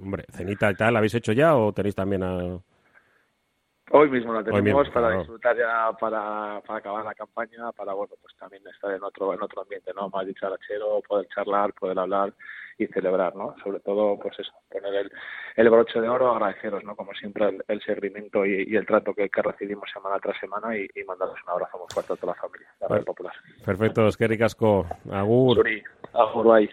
hombre, 0.02 0.26
cenita 0.32 0.72
y 0.72 0.76
tal, 0.76 0.98
¿habéis 0.98 1.14
hecho 1.14 1.34
ya 1.34 1.56
o 1.56 1.72
tenéis 1.72 1.96
también 1.96 2.24
a... 2.24 2.60
Hoy 3.92 4.10
mismo 4.10 4.34
la 4.34 4.44
tenemos 4.44 4.90
para 4.90 5.18
disfrutar 5.18 5.58
ya, 5.58 5.92
para, 6.00 6.62
para 6.66 6.80
acabar 6.80 7.06
la 7.06 7.16
campaña, 7.16 7.72
para 7.72 7.94
bueno, 7.94 8.14
pues 8.22 8.36
también 8.38 8.62
estar 8.68 8.92
en 8.92 9.04
otro 9.04 9.34
en 9.34 9.42
otro 9.42 9.64
ambiente, 9.64 9.92
¿no? 9.96 10.10
Más 10.10 10.28
dicharachero, 10.28 11.02
poder 11.08 11.28
charlar, 11.34 11.74
poder 11.74 11.98
hablar 11.98 12.34
y 12.78 12.88
celebrar, 12.88 13.36
¿no? 13.36 13.56
Sobre 13.64 13.80
todo, 13.80 14.18
pues 14.20 14.40
eso, 14.40 14.52
poner 14.70 14.94
el, 14.94 15.12
el 15.56 15.70
broche 15.70 16.00
de 16.00 16.08
oro, 16.08 16.32
agradeceros, 16.32 16.84
¿no? 16.84 16.96
Como 16.96 17.14
siempre, 17.14 17.58
el, 17.68 17.82
seguimiento 17.82 18.46
y, 18.46 18.76
el 18.76 18.86
trato 18.86 19.14
que, 19.14 19.30
recibimos 19.34 19.90
semana 19.92 20.20
tras 20.20 20.40
semana 20.40 20.78
y, 20.78 20.88
y 20.96 21.04
mandaros 21.04 21.38
un 21.46 21.52
abrazo 21.52 21.78
muy 21.78 21.88
fuerte 21.94 22.14
a 22.14 22.16
toda 22.16 22.34
la 22.34 22.42
familia, 22.42 22.68
la 22.80 23.00
Popular. 23.02 23.34
Perfecto, 23.66 24.08
es 24.08 24.18
que 24.18 24.28
ricasco. 24.28 24.86
Agur. 25.12 25.66
Agur, 26.14 26.46
bye. 26.46 26.70